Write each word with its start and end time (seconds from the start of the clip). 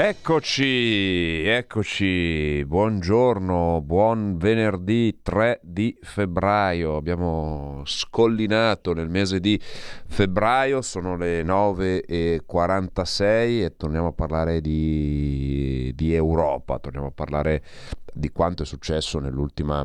Eccoci, 0.00 1.42
eccoci, 1.44 2.64
buongiorno, 2.64 3.82
buon 3.82 4.38
venerdì 4.38 5.18
3 5.20 5.58
di 5.60 5.98
febbraio. 6.00 6.94
Abbiamo 6.94 7.82
scollinato 7.84 8.92
nel 8.92 9.08
mese 9.08 9.40
di 9.40 9.60
febbraio, 9.60 10.82
sono 10.82 11.16
le 11.16 11.42
9.46 11.42 13.64
e 13.64 13.74
torniamo 13.76 14.06
a 14.06 14.12
parlare 14.12 14.60
di, 14.60 15.90
di 15.96 16.14
Europa, 16.14 16.78
torniamo 16.78 17.08
a 17.08 17.12
parlare 17.12 17.64
di 18.12 18.30
quanto 18.30 18.62
è 18.62 18.66
successo 18.66 19.18
nell'ultima 19.18 19.84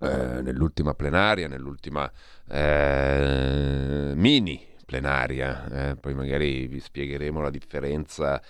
eh, 0.00 0.42
nell'ultima 0.42 0.94
plenaria, 0.94 1.48
nell'ultima 1.48 2.08
eh, 2.48 4.12
mini 4.14 4.64
plenaria, 4.86 5.90
eh, 5.90 5.96
poi 5.96 6.14
magari 6.14 6.68
vi 6.68 6.78
spiegheremo 6.78 7.40
la 7.40 7.50
differenza 7.50 8.40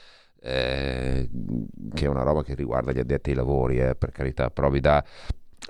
eh, 0.40 1.28
che 1.94 2.04
è 2.04 2.08
una 2.08 2.22
roba 2.22 2.42
che 2.42 2.54
riguarda 2.54 2.92
gli 2.92 2.98
addetti 2.98 3.30
ai 3.30 3.36
lavori, 3.36 3.80
eh, 3.80 3.94
per 3.94 4.10
carità, 4.10 4.50
però 4.50 4.70
vi 4.70 4.80
dà, 4.80 5.04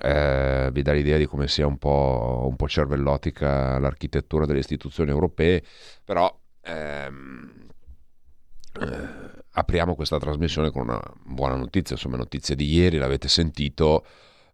eh, 0.02 0.68
vi 0.72 0.82
dà 0.82 0.92
l'idea 0.92 1.16
di 1.16 1.26
come 1.26 1.48
sia 1.48 1.66
un 1.66 1.78
po', 1.78 2.46
un 2.48 2.56
po', 2.56 2.68
cervellotica 2.68 3.78
l'architettura 3.78 4.46
delle 4.46 4.60
istituzioni 4.60 5.10
europee, 5.10 5.62
però 6.04 6.34
ehm, 6.62 7.66
eh, 8.80 9.08
apriamo 9.52 9.94
questa 9.94 10.18
trasmissione 10.18 10.70
con 10.70 10.82
una 10.82 11.00
buona 11.24 11.56
notizia, 11.56 11.94
insomma 11.94 12.16
notizia 12.16 12.54
di 12.54 12.72
ieri, 12.72 12.98
l'avete 12.98 13.28
sentito, 13.28 14.04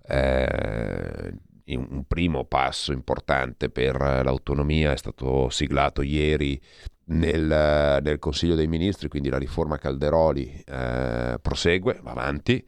eh, 0.07 1.35
un 1.67 2.05
primo 2.07 2.45
passo 2.45 2.93
importante 2.93 3.71
per 3.71 3.97
l'autonomia. 3.97 4.93
È 4.93 4.97
stato 4.97 5.49
siglato 5.51 6.03
ieri 6.03 6.61
nel, 7.07 8.01
nel, 8.03 8.19
Consiglio 8.19 8.55
dei 8.55 8.67
Ministri, 8.67 9.09
quindi 9.09 9.29
la 9.29 9.39
riforma 9.39 9.79
Calderoli 9.79 10.63
eh, 10.67 11.39
prosegue, 11.41 12.01
va 12.03 12.11
avanti. 12.13 12.67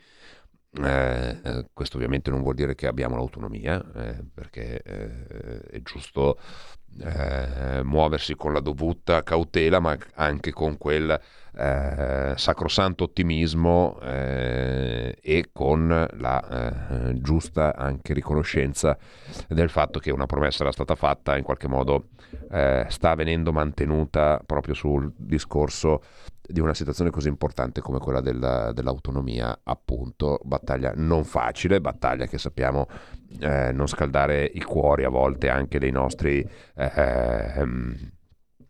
Eh, 0.79 1.41
eh, 1.43 1.67
questo 1.73 1.97
ovviamente 1.97 2.31
non 2.31 2.43
vuol 2.43 2.55
dire 2.55 2.75
che 2.75 2.87
abbiamo 2.87 3.17
l'autonomia, 3.17 3.83
eh, 3.95 4.25
perché 4.33 4.83
eh, 4.83 5.61
è 5.61 5.81
giusto 5.83 6.39
eh, 7.01 7.81
muoversi 7.83 8.35
con 8.35 8.53
la 8.53 8.61
dovuta 8.61 9.23
cautela, 9.23 9.81
ma 9.81 9.97
anche 10.15 10.53
con 10.53 10.77
quel 10.77 11.19
eh, 11.57 12.35
sacrosanto 12.37 13.05
ottimismo 13.05 13.99
eh, 14.03 15.17
e 15.21 15.49
con 15.53 16.07
la 16.13 17.09
eh, 17.09 17.21
giusta 17.21 17.75
anche 17.75 18.13
riconoscenza 18.13 18.97
del 19.49 19.71
fatto 19.71 19.99
che 19.99 20.11
una 20.11 20.27
promessa 20.27 20.63
era 20.63 20.73
stata 20.73 20.95
fatta, 20.95 21.37
in 21.37 21.45
qualche 21.45 21.69
modo 21.69 22.09
eh, 22.51 22.85
sta 22.89 23.15
venendo 23.15 23.53
mantenuta 23.53 24.41
proprio 24.45 24.75
sul 24.75 25.13
discorso 25.17 26.03
di 26.49 26.61
una 26.61 26.75
situazione 26.75 27.11
così 27.11 27.29
importante 27.29 27.81
come 27.81 27.99
quella 27.99 28.21
della, 28.21 28.73
dell'autonomia, 28.73 29.61
appunto, 29.65 30.39
battaglia 30.45 30.93
non 30.95 31.25
facile, 31.25 31.81
battaglia 31.81 32.27
che 32.27 32.39
sappiamo 32.39 32.87
eh, 33.41 33.73
non 33.73 33.89
scaldare 33.89 34.45
i 34.45 34.63
cuori 34.63 35.05
a 35.05 35.09
volte 35.09 35.49
anche 35.49 35.79
dei 35.79 35.91
nostri... 35.91 36.47
Eh, 36.75 36.93
ehm, 36.95 38.15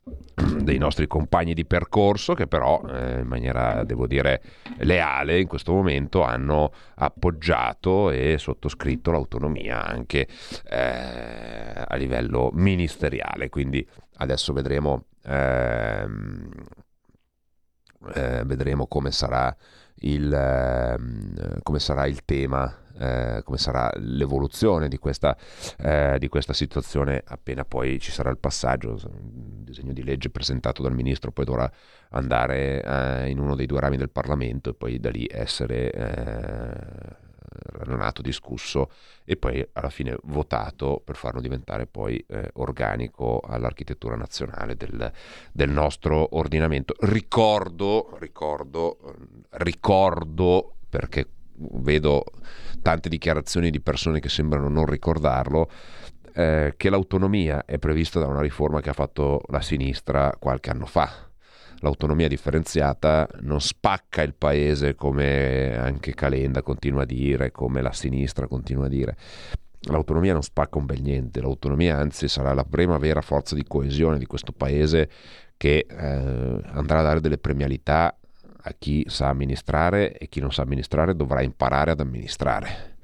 dei 0.62 0.78
nostri 0.78 1.06
compagni 1.06 1.55
di 1.55 1.64
percorso 1.64 2.34
che 2.34 2.46
però 2.46 2.80
eh, 2.89 3.20
in 3.20 3.27
maniera 3.27 3.83
devo 3.84 4.06
dire 4.06 4.42
leale 4.78 5.40
in 5.40 5.48
questo 5.48 5.72
momento 5.72 6.22
hanno 6.22 6.72
appoggiato 6.94 8.11
e 8.11 8.36
sottoscritto 8.39 9.11
l'autonomia 9.11 9.84
anche 9.84 10.28
eh, 10.68 11.84
a 11.86 11.95
livello 11.96 12.50
ministeriale 12.52 13.48
quindi 13.48 13.86
adesso 14.18 14.52
vedremo 14.52 15.06
ehm, 15.24 16.50
eh, 18.14 18.42
vedremo 18.45 18.86
come 18.86 19.11
sarà 19.11 19.55
il, 20.00 20.33
eh, 20.33 21.61
come 21.62 21.78
sarà 21.78 22.06
il 22.06 22.24
tema, 22.24 22.84
eh, 22.98 23.40
come 23.45 23.58
sarà 23.58 23.90
l'evoluzione 23.96 24.89
di 24.89 24.98
questa, 24.98 25.36
eh, 25.78 26.16
di 26.18 26.28
questa, 26.28 26.52
situazione 26.52 27.22
appena 27.24 27.64
poi 27.64 27.98
ci 28.00 28.11
sarà 28.11 28.30
il 28.30 28.39
passaggio. 28.39 28.98
Disegno 29.77 29.92
di 29.92 30.05
legge 30.05 30.31
presentato 30.31 30.81
dal 30.83 30.95
ministro 30.95 31.31
poi 31.33 31.45
dovrà 31.45 31.70
andare 32.11 32.83
eh, 32.83 33.29
in 33.29 33.39
uno 33.39 33.55
dei 33.55 33.67
due 33.67 33.81
rami 33.81 33.98
del 33.98 34.09
Parlamento 34.09 34.70
e 34.70 34.75
poi 34.75 34.98
da 34.98 35.11
lì 35.11 35.29
essere 35.31 35.91
eh, 35.92 37.25
ragionato, 37.73 38.23
discusso 38.23 38.91
e 39.25 39.37
poi 39.37 39.67
alla 39.75 39.91
fine 39.91 40.17
votato 40.25 41.03
per 41.05 41.17
farlo 41.17 41.42
diventare 41.42 41.87
poi 41.87 42.17
eh, 42.29 42.51
organico 42.55 43.41
all'architettura 43.41 44.17
nazionale 44.17 44.77
del, 44.77 45.13
del, 45.53 45.69
nostro 45.69 46.37
ordinamento. 46.37 46.95
Ricordo, 47.01 48.17
ricordo, 48.19 48.97
ricordo 49.51 50.77
perché 50.89 51.29
vedo 51.58 52.25
tante 52.81 53.08
dichiarazioni 53.08 53.70
di 53.70 53.81
persone 53.81 54.20
che 54.20 54.29
sembrano 54.29 54.69
non 54.69 54.87
ricordarlo, 54.87 55.70
eh, 56.36 56.74
che 56.77 56.91
l'autonomia 56.91 57.64
è 57.64 57.79
prevista 57.79 58.20
da 58.20 58.27
una 58.27 58.42
riforma 58.42 58.80
che 58.80 58.91
ha 58.91 58.95
fatto 58.95 59.41
la 59.48 59.63
sinistra 59.63 60.36
qualche 60.39 60.70
anno 60.70 60.86
fa 60.86 61.27
l'autonomia 61.80 62.29
differenziata 62.29 63.29
non 63.41 63.61
spacca 63.61 64.23
il 64.23 64.35
paese 64.35 64.95
come 64.95 65.77
anche 65.77 66.14
Calenda 66.14 66.63
continua 66.63 67.02
a 67.02 67.07
dire, 67.07 67.51
come 67.51 67.83
la 67.83 67.92
sinistra 67.92 68.46
continua 68.46 68.86
a 68.86 68.89
dire. 68.89 69.17
L'autonomia 69.89 70.33
non 70.33 70.42
spacca 70.42 70.79
un 70.79 70.86
bel 70.86 71.01
niente, 71.01 71.41
l'autonomia 71.41 71.96
anzi 71.96 72.29
sarà 72.29 72.55
la 72.55 72.64
prima 72.64 72.98
vera 72.98 73.20
forza 73.20 73.55
di 73.55 73.64
coesione 73.64 74.19
di 74.19 74.27
questo 74.27 74.52
paese 74.52 75.08
che 75.57 75.86
eh, 75.89 75.96
andrà 75.96 77.01
a 77.01 77.02
dare 77.02 77.20
delle 77.20 77.39
premialità 77.39 78.17
a 78.69 78.75
chi 78.77 79.05
sa 79.07 79.29
amministrare 79.29 80.17
e 80.17 80.29
chi 80.29 80.41
non 80.41 80.52
sa 80.52 80.63
amministrare 80.63 81.14
dovrà 81.14 81.42
imparare 81.42 81.92
ad 81.92 82.01
amministrare. 82.01 82.95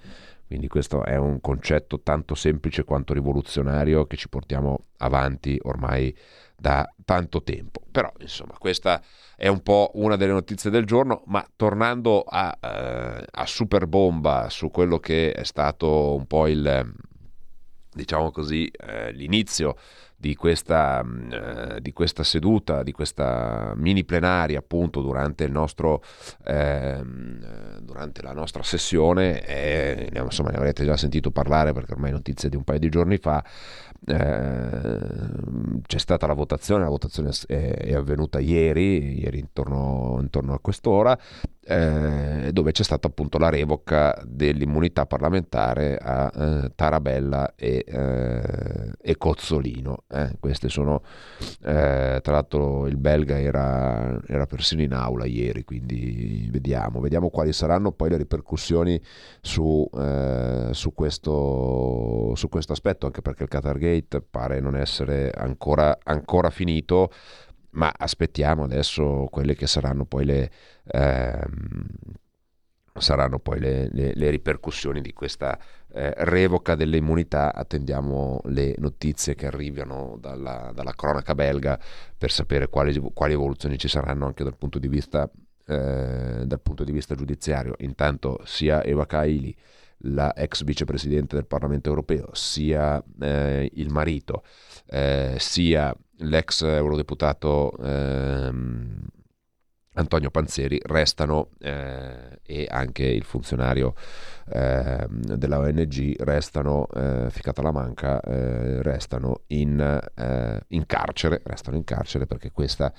Quindi 0.53 0.69
questo 0.69 1.03
è 1.03 1.17
un 1.17 1.41
concetto 1.41 2.03
tanto 2.03 2.35
semplice 2.35 2.85
quanto 2.85 3.15
rivoluzionario 3.15 4.05
che 4.05 4.19
ci 4.19 4.29
portiamo 4.29 4.89
avanti 4.99 5.59
ormai 5.63 6.15
da 6.55 6.87
tanto 7.07 7.43
tempo. 7.43 7.81
Però, 7.91 8.13
insomma, 8.19 8.59
questa 8.59 9.03
è 9.35 9.49
un 9.49 9.63
po' 9.63 9.93
una 9.95 10.17
delle 10.17 10.33
notizie 10.33 10.69
del 10.69 10.85
giorno, 10.85 11.23
ma 11.29 11.43
tornando 11.57 12.21
a, 12.21 12.55
eh, 12.61 13.25
a 13.31 13.47
super 13.47 13.87
bomba 13.87 14.51
su 14.51 14.71
quello 14.71 14.99
che 14.99 15.33
è 15.33 15.45
stato 15.45 16.15
un 16.15 16.27
po' 16.27 16.47
il, 16.47 16.93
diciamo 17.91 18.31
così, 18.31 18.67
eh, 18.67 19.11
l'inizio 19.13 19.77
di 20.23 20.37
questa, 20.37 21.03
mm, 21.05 21.33
eh, 21.33 21.81
di 21.81 21.93
questa, 21.93 22.23
seduta, 22.23 22.85
di 22.85 22.93
questa 22.93 23.73
mini 23.75 24.05
plenaria 24.05 24.61
appunto 24.61 25.01
durante, 25.01 25.43
il 25.43 25.51
nostro, 25.51 26.01
eh, 26.45 27.03
durante 27.81 28.23
la 28.23 28.33
nostra 28.33 28.63
sessione, 28.63 29.45
e, 29.45 30.11
insomma 30.15 30.51
ne 30.51 30.59
avrete 30.59 30.85
già 30.85 30.97
sentito 30.97 31.33
parlare 31.33 31.73
perché 31.73 31.95
ormai 31.95 32.11
è 32.11 32.13
notizia 32.13 32.49
di 32.49 32.55
un 32.55 32.63
paio 32.63 32.79
di 32.79 32.89
giorni 32.89 33.17
fa, 33.17 33.45
eh, 34.07 34.99
c'è 35.87 35.99
stata 35.99 36.29
la 36.29 36.35
votazione, 36.35 36.85
la 36.85 36.91
votazione 36.91 37.31
è, 37.49 37.55
è 37.55 37.95
avvenuta 37.95 38.39
ieri, 38.39 39.19
ieri 39.19 39.41
intorno, 39.41 40.19
intorno 40.21 40.55
a 40.55 40.61
quest'ora, 40.61 41.19
eh, 41.65 42.51
dove 42.53 42.73
c'è 42.73 42.83
stata 42.83 43.07
appunto 43.07 43.39
la 43.39 43.49
revoca 43.49 44.21
dell'immunità 44.27 45.07
parlamentare 45.07 45.97
a 45.97 46.31
eh, 46.35 46.73
Tarabella 46.75 47.55
e, 47.55 47.85
eh, 47.87 48.93
e 49.01 49.17
Cozzolino. 49.17 50.05
Eh. 50.09 50.31
queste 50.41 50.69
sono, 50.69 51.03
eh, 51.65 52.19
tra 52.23 52.33
l'altro 52.33 52.87
il 52.87 52.97
belga 52.97 53.39
era, 53.39 54.21
era, 54.27 54.47
persino 54.47 54.83
in 54.83 54.93
aula 54.93 55.25
ieri, 55.25 55.65
quindi 55.65 56.49
vediamo, 56.51 57.01
vediamo 57.01 57.31
quali 57.31 57.53
saranno 57.53 57.93
poi 57.93 58.11
le 58.11 58.17
ripercussioni 58.17 59.01
su, 59.41 59.89
eh, 59.97 60.69
su, 60.73 60.95
questo, 60.95 62.33
su 62.35 62.49
questo 62.49 62.73
aspetto, 62.73 63.07
anche 63.07 63.23
perché 63.23 63.45
il 63.45 63.49
Qatar 63.49 63.79
Gate 63.79 64.21
pare 64.21 64.61
non 64.61 64.77
essere 64.77 65.31
ancora, 65.31 65.97
ancora 66.03 66.51
finito 66.51 67.11
ma 67.73 67.93
aspettiamo 67.97 68.65
adesso 68.65 69.27
quelle 69.31 69.55
che 69.55 69.67
saranno 69.67 70.05
poi 70.05 70.25
le, 70.25 70.51
ehm, 70.87 71.87
saranno 73.01 73.39
poi 73.39 73.61
le, 73.61 73.89
le, 73.93 74.13
le, 74.15 74.31
ripercussioni 74.31 75.01
di 75.01 75.13
questa 75.13 75.59
eh, 75.93 76.13
revoca 76.19 76.75
delle 76.75 76.99
immunità. 76.99 77.55
Attendiamo 77.55 78.41
le 78.45 78.75
notizie 78.79 79.35
che 79.35 79.47
arrivano 79.47 80.17
dalla, 80.21 80.73
dalla 80.75 80.93
cronaca 80.93 81.35
belga 81.35 81.79
per 82.17 82.31
sapere 82.31 82.69
quali, 82.69 82.99
quali, 83.15 83.33
evoluzioni 83.33 83.79
ci 83.79 83.89
saranno 83.89 84.27
anche 84.27 84.45
dal 84.45 84.57
punto 84.57 84.79
di 84.79 84.89
vista, 84.89 85.31
eh, 85.67 86.47
punto 86.63 86.85
di 86.85 86.93
vista 86.93 87.15
giudiziario. 87.15 87.75
Intanto 87.79 88.41
sia 88.45 88.83
Eva 88.83 89.07
Kaili 89.07 89.57
la 90.05 90.35
ex 90.35 90.65
vicepresidente 90.65 91.37
del 91.37 91.47
Parlamento 91.47 91.89
europeo, 91.89 92.31
sia 92.33 93.03
eh, 93.21 93.71
il 93.75 93.91
marito, 93.91 94.43
eh, 94.87 95.37
sia 95.39 95.95
l'ex 96.23 96.63
eurodeputato 96.63 97.77
ehm, 97.79 99.07
Antonio 99.95 100.31
Panzeri 100.31 100.81
restano 100.85 101.51
eh, 101.59 102.41
e 102.43 102.67
anche 102.71 103.05
il 103.05 103.25
funzionario 103.25 103.95
eh, 104.49 105.07
della 105.09 105.59
ONG 105.59 106.23
restano, 106.23 106.87
eh, 106.95 107.27
Ficata 107.29 107.61
la 107.61 107.73
Manca, 107.73 108.19
eh, 108.21 108.83
restano 108.83 109.43
in, 109.49 109.79
eh, 110.15 110.65
in, 110.69 110.87
carcere, 110.87 111.43
restano 111.45 111.77
in 111.77 111.85
carcere 111.85 112.27
perché 112.27 112.53
questa 112.53 112.93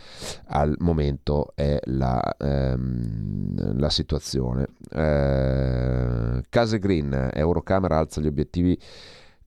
al 0.47 0.75
momento 0.79 1.53
è 1.55 1.79
la, 1.85 2.21
ehm, 2.37 3.79
la 3.79 3.89
situazione. 3.89 4.67
Eh, 4.91 6.43
Case 6.47 6.77
Green, 6.77 7.31
Eurocamera 7.33 7.97
alza 7.97 8.21
gli 8.21 8.27
obiettivi 8.27 8.79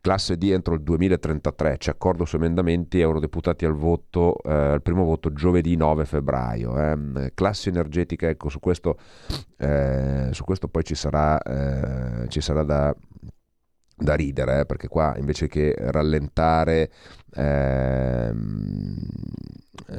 classe 0.06 0.38
D 0.38 0.44
entro 0.52 0.74
il 0.74 0.82
2033, 0.82 1.78
c'è 1.78 1.90
accordo 1.90 2.24
su 2.24 2.36
emendamenti, 2.36 3.00
eurodeputati 3.00 3.64
al 3.64 3.74
voto, 3.74 4.40
eh, 4.44 4.52
al 4.52 4.80
primo 4.80 5.02
voto 5.02 5.32
giovedì 5.32 5.74
9 5.74 6.04
febbraio. 6.04 6.78
Eh. 6.78 7.32
Classe 7.34 7.70
energetica, 7.70 8.28
ecco, 8.28 8.48
su 8.48 8.60
questo, 8.60 8.98
eh, 9.56 10.28
su 10.30 10.44
questo 10.44 10.68
poi 10.68 10.84
ci 10.84 10.94
sarà, 10.94 11.42
eh, 11.42 12.28
ci 12.28 12.40
sarà 12.40 12.62
da, 12.62 12.94
da 13.96 14.14
ridere, 14.14 14.60
eh, 14.60 14.66
perché 14.66 14.86
qua 14.86 15.16
invece 15.18 15.48
che 15.48 15.74
rallentare, 15.76 16.88
ehm, 17.34 18.96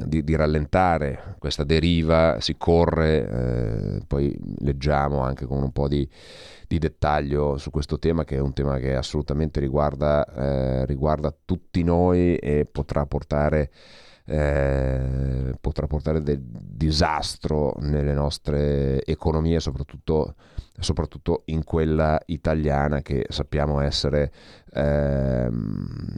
di, 0.04 0.24
di, 0.24 0.36
rallentare 0.36 1.36
questa 1.38 1.64
deriva 1.64 2.38
si 2.40 2.56
corre, 2.56 3.28
eh, 3.28 4.00
poi 4.06 4.36
leggiamo 4.58 5.20
anche 5.20 5.46
con 5.46 5.62
un 5.62 5.72
po' 5.72 5.88
di 5.88 6.08
di 6.68 6.78
dettaglio 6.78 7.56
su 7.56 7.70
questo 7.70 7.98
tema 7.98 8.24
che 8.24 8.36
è 8.36 8.40
un 8.40 8.52
tema 8.52 8.76
che 8.76 8.94
assolutamente 8.94 9.58
riguarda, 9.58 10.24
eh, 10.26 10.84
riguarda 10.84 11.34
tutti 11.44 11.82
noi 11.82 12.36
e 12.36 12.68
potrà 12.70 13.06
portare, 13.06 13.70
eh, 14.28 15.54
potrà 15.58 15.86
portare 15.86 16.22
del 16.22 16.40
disastro 16.42 17.74
nelle 17.80 18.12
nostre 18.12 19.02
economie, 19.04 19.58
soprattutto, 19.58 20.34
soprattutto 20.78 21.42
in 21.46 21.64
quella 21.64 22.20
italiana 22.26 23.00
che 23.00 23.24
sappiamo 23.30 23.80
essere, 23.80 24.30
ehm, 24.72 26.12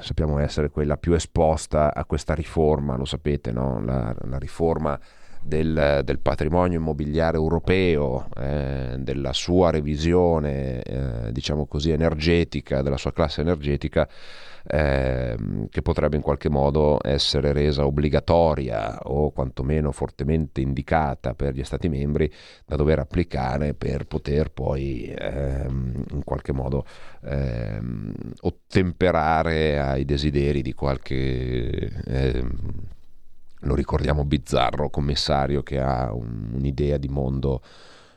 sappiamo 0.00 0.38
essere 0.38 0.70
quella 0.70 0.96
più 0.96 1.12
esposta 1.12 1.94
a 1.94 2.04
questa 2.04 2.34
riforma, 2.34 2.96
lo 2.96 3.04
sapete, 3.04 3.52
no? 3.52 3.80
la, 3.80 4.14
la 4.22 4.38
riforma 4.38 4.98
del, 5.46 6.02
del, 6.04 6.18
patrimonio 6.18 6.78
immobiliare 6.78 7.36
europeo, 7.36 8.28
eh, 8.36 8.96
della 8.98 9.32
sua 9.32 9.70
revisione, 9.70 10.82
eh, 10.82 11.32
diciamo 11.32 11.66
così, 11.66 11.90
energetica, 11.90 12.82
della 12.82 12.96
sua 12.96 13.12
classe 13.12 13.42
energetica, 13.42 14.08
eh, 14.68 15.36
che 15.70 15.82
potrebbe 15.82 16.16
in 16.16 16.22
qualche 16.22 16.48
modo 16.48 16.98
essere 17.02 17.52
resa 17.52 17.86
obbligatoria 17.86 18.98
o 19.04 19.30
quantomeno 19.30 19.92
fortemente 19.92 20.60
indicata 20.60 21.34
per 21.34 21.54
gli 21.54 21.62
Stati 21.62 21.88
membri 21.88 22.32
da 22.64 22.74
dover 22.76 22.98
applicare 22.98 23.74
per 23.74 24.06
poter 24.06 24.50
poi 24.50 25.14
ehm, 25.16 26.04
in 26.10 26.24
qualche 26.24 26.52
modo 26.52 26.84
ehm, 27.22 28.12
ottemperare 28.40 29.78
ai 29.78 30.04
desideri 30.04 30.62
di 30.62 30.72
qualche 30.74 31.92
ehm, 32.04 32.50
lo 33.66 33.74
ricordiamo 33.74 34.24
bizzarro 34.24 34.90
commissario 34.90 35.62
che 35.62 35.78
ha 35.78 36.12
un, 36.12 36.50
un'idea 36.54 36.96
di 36.96 37.08
mondo 37.08 37.60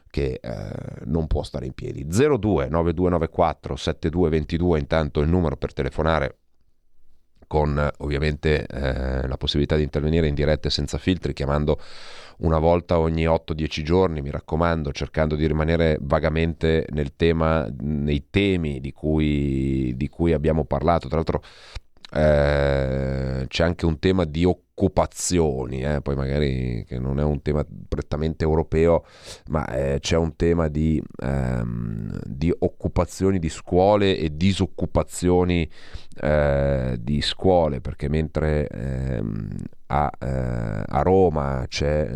che 0.10 0.40
eh, 0.42 0.72
non 1.06 1.28
può 1.28 1.44
stare 1.44 1.66
in 1.66 1.74
piedi. 1.74 2.06
02 2.06 2.68
9294 2.70 3.76
7222 3.76 4.80
intanto 4.80 5.20
il 5.22 5.30
numero 5.30 5.58
per 5.58 5.74
telefonare 5.74 6.38
con 7.50 7.90
ovviamente 7.98 8.68
eh, 8.68 9.28
la 9.28 9.38
possibilità 9.38 9.76
di 9.76 9.82
intervenire 9.82 10.28
in 10.28 10.36
diretta 10.36 10.70
senza 10.70 11.00
filtri 11.00 11.34
chiamando 11.34 11.80
una 12.40 12.60
volta 12.60 13.00
ogni 13.00 13.26
8-10 13.26 13.82
giorni, 13.82 14.22
mi 14.22 14.30
raccomando, 14.30 14.92
cercando 14.92 15.36
di 15.36 15.48
rimanere 15.48 15.98
vagamente 16.00 16.86
nel 16.92 17.16
tema, 17.16 17.68
nei 17.80 18.28
temi 18.30 18.80
di 18.80 18.92
cui, 18.92 19.94
di 19.98 20.08
cui 20.10 20.32
abbiamo 20.32 20.64
parlato. 20.64 21.08
Tra 21.08 21.18
l'altro 21.18 21.42
eh, 22.12 23.46
c'è 23.48 23.64
anche 23.64 23.86
un 23.86 24.00
tema 24.00 24.26
di 24.26 24.46
occupazioni, 24.80 25.82
eh, 25.82 26.02
poi 26.02 26.16
magari 26.16 26.86
che 26.88 26.98
non 27.00 27.20
è 27.20 27.24
un 27.24 27.42
tema 27.42 27.66
prettamente 27.88 28.46
europeo, 28.46 29.04
ma 29.50 29.68
eh, 29.68 29.98
c'è 30.00 30.16
un 30.16 30.38
tema 30.38 30.70
di, 30.70 31.04
ehm, 31.22 32.22
di, 32.24 32.54
occupazioni 32.58 33.40
di 33.40 33.50
scuole 33.50 34.18
e 34.18 34.38
disoccupazioni 34.38 35.70
eh, 36.22 36.98
di 36.98 37.22
scuole, 37.22 37.82
perché 37.82 38.08
mentre 38.08 38.68
ehm, 38.68 39.50
a, 39.88 40.10
eh, 40.20 40.84
a, 40.86 41.02
Roma 41.02 41.66
c'è 41.68 42.08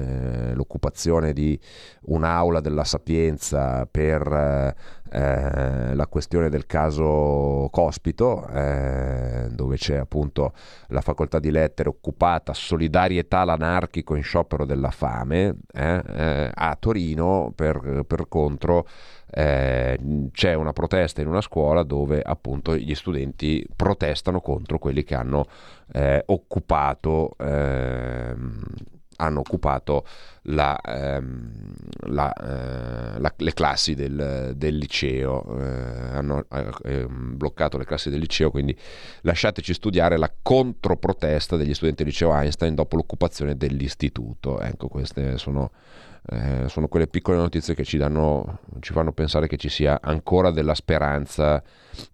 eh, 0.51 0.53
l'occupazione 0.53 1.33
di 1.33 1.59
un'aula 2.03 2.59
della 2.59 2.83
Sapienza 2.83 3.87
per 3.89 4.75
eh, 5.11 5.95
la 5.95 6.07
questione 6.07 6.49
del 6.49 6.65
caso 6.65 7.67
Cospito, 7.71 8.47
eh, 8.47 9.47
dove 9.51 9.77
c'è 9.77 9.97
appunto 9.97 10.53
la 10.87 11.01
facoltà 11.01 11.39
di 11.39 11.51
lettere 11.51 11.89
occupata, 11.89 12.52
solidarietà 12.53 13.43
l'anarchico 13.43 14.15
in 14.15 14.23
sciopero 14.23 14.65
della 14.65 14.91
fame, 14.91 15.55
eh, 15.73 16.01
eh 16.05 16.51
a 16.53 16.75
Torino 16.79 17.51
per, 17.55 18.03
per 18.07 18.27
contro 18.27 18.87
eh, 19.35 20.27
c'è 20.31 20.53
una 20.53 20.73
protesta 20.73 21.21
in 21.21 21.27
una 21.27 21.41
scuola 21.41 21.83
dove 21.83 22.21
appunto 22.21 22.75
gli 22.75 22.93
studenti 22.93 23.65
protestano 23.75 24.41
contro 24.41 24.77
quelli 24.77 25.03
che 25.03 25.15
hanno 25.15 25.47
eh, 25.91 26.23
occupato 26.27 27.35
ehm, 27.39 28.63
hanno 29.17 29.39
occupato 29.39 30.05
la, 30.47 30.77
ehm, 30.79 31.51
la, 32.07 32.33
eh, 32.33 33.19
la, 33.19 33.33
le 33.35 33.53
classi 33.53 33.95
del, 33.95 34.53
del 34.55 34.75
liceo, 34.75 35.59
eh, 35.59 36.17
hanno 36.17 36.45
eh, 36.83 37.05
bloccato 37.07 37.77
le 37.77 37.85
classi 37.85 38.09
del 38.09 38.19
liceo, 38.19 38.51
quindi 38.51 38.77
lasciateci 39.21 39.73
studiare 39.73 40.17
la 40.17 40.31
controprotesta 40.41 41.55
degli 41.55 41.73
studenti 41.73 42.03
del 42.03 42.11
liceo 42.11 42.33
Einstein 42.33 42.75
dopo 42.75 42.95
l'occupazione 42.95 43.55
dell'istituto. 43.55 44.59
Ecco, 44.59 44.87
queste 44.87 45.37
sono, 45.37 45.71
eh, 46.29 46.67
sono 46.67 46.87
quelle 46.87 47.07
piccole 47.07 47.37
notizie 47.37 47.73
che 47.73 47.83
ci, 47.83 47.97
danno, 47.97 48.59
ci 48.79 48.91
fanno 48.91 49.13
pensare 49.13 49.47
che 49.47 49.57
ci 49.57 49.69
sia 49.69 49.99
ancora 50.01 50.51
della 50.51 50.75
speranza, 50.75 51.63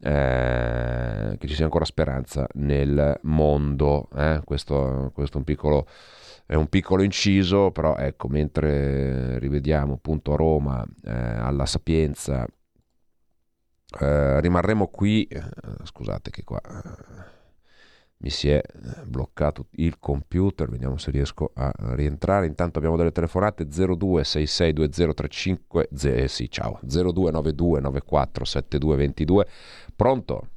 eh, 0.01 1.35
che 1.37 1.47
ci 1.47 1.55
sia 1.55 1.65
ancora 1.65 1.85
speranza 1.85 2.47
nel 2.53 3.17
mondo. 3.23 4.07
Eh. 4.15 4.41
Questo, 4.43 5.11
questo 5.13 5.35
è 5.35 5.39
un 5.39 5.45
piccolo 5.45 5.87
è 6.49 6.55
un 6.55 6.67
piccolo 6.67 7.03
inciso, 7.03 7.69
però 7.69 7.95
ecco, 7.95 8.27
mentre 8.27 9.37
rivediamo 9.37 9.93
appunto 9.93 10.35
Roma, 10.35 10.83
eh, 11.03 11.11
alla 11.11 11.67
Sapienza, 11.67 12.43
eh, 13.99 14.41
rimarremo 14.41 14.87
qui, 14.87 15.25
eh, 15.25 15.43
scusate 15.83 16.31
che 16.31 16.43
qua 16.43 16.59
eh, 16.59 16.89
mi 18.17 18.31
si 18.31 18.49
è 18.49 18.63
bloccato 19.05 19.67
il 19.73 19.99
computer, 19.99 20.67
vediamo 20.67 20.97
se 20.97 21.11
riesco 21.11 21.51
a 21.53 21.71
rientrare, 21.93 22.47
intanto 22.47 22.79
abbiamo 22.79 22.97
delle 22.97 23.11
telefonate 23.11 23.67
02662035, 23.67 25.83
eh, 26.01 26.27
sì 26.27 26.49
ciao, 26.49 26.79
0292947222, 26.83 29.41
pronto? 29.95 30.47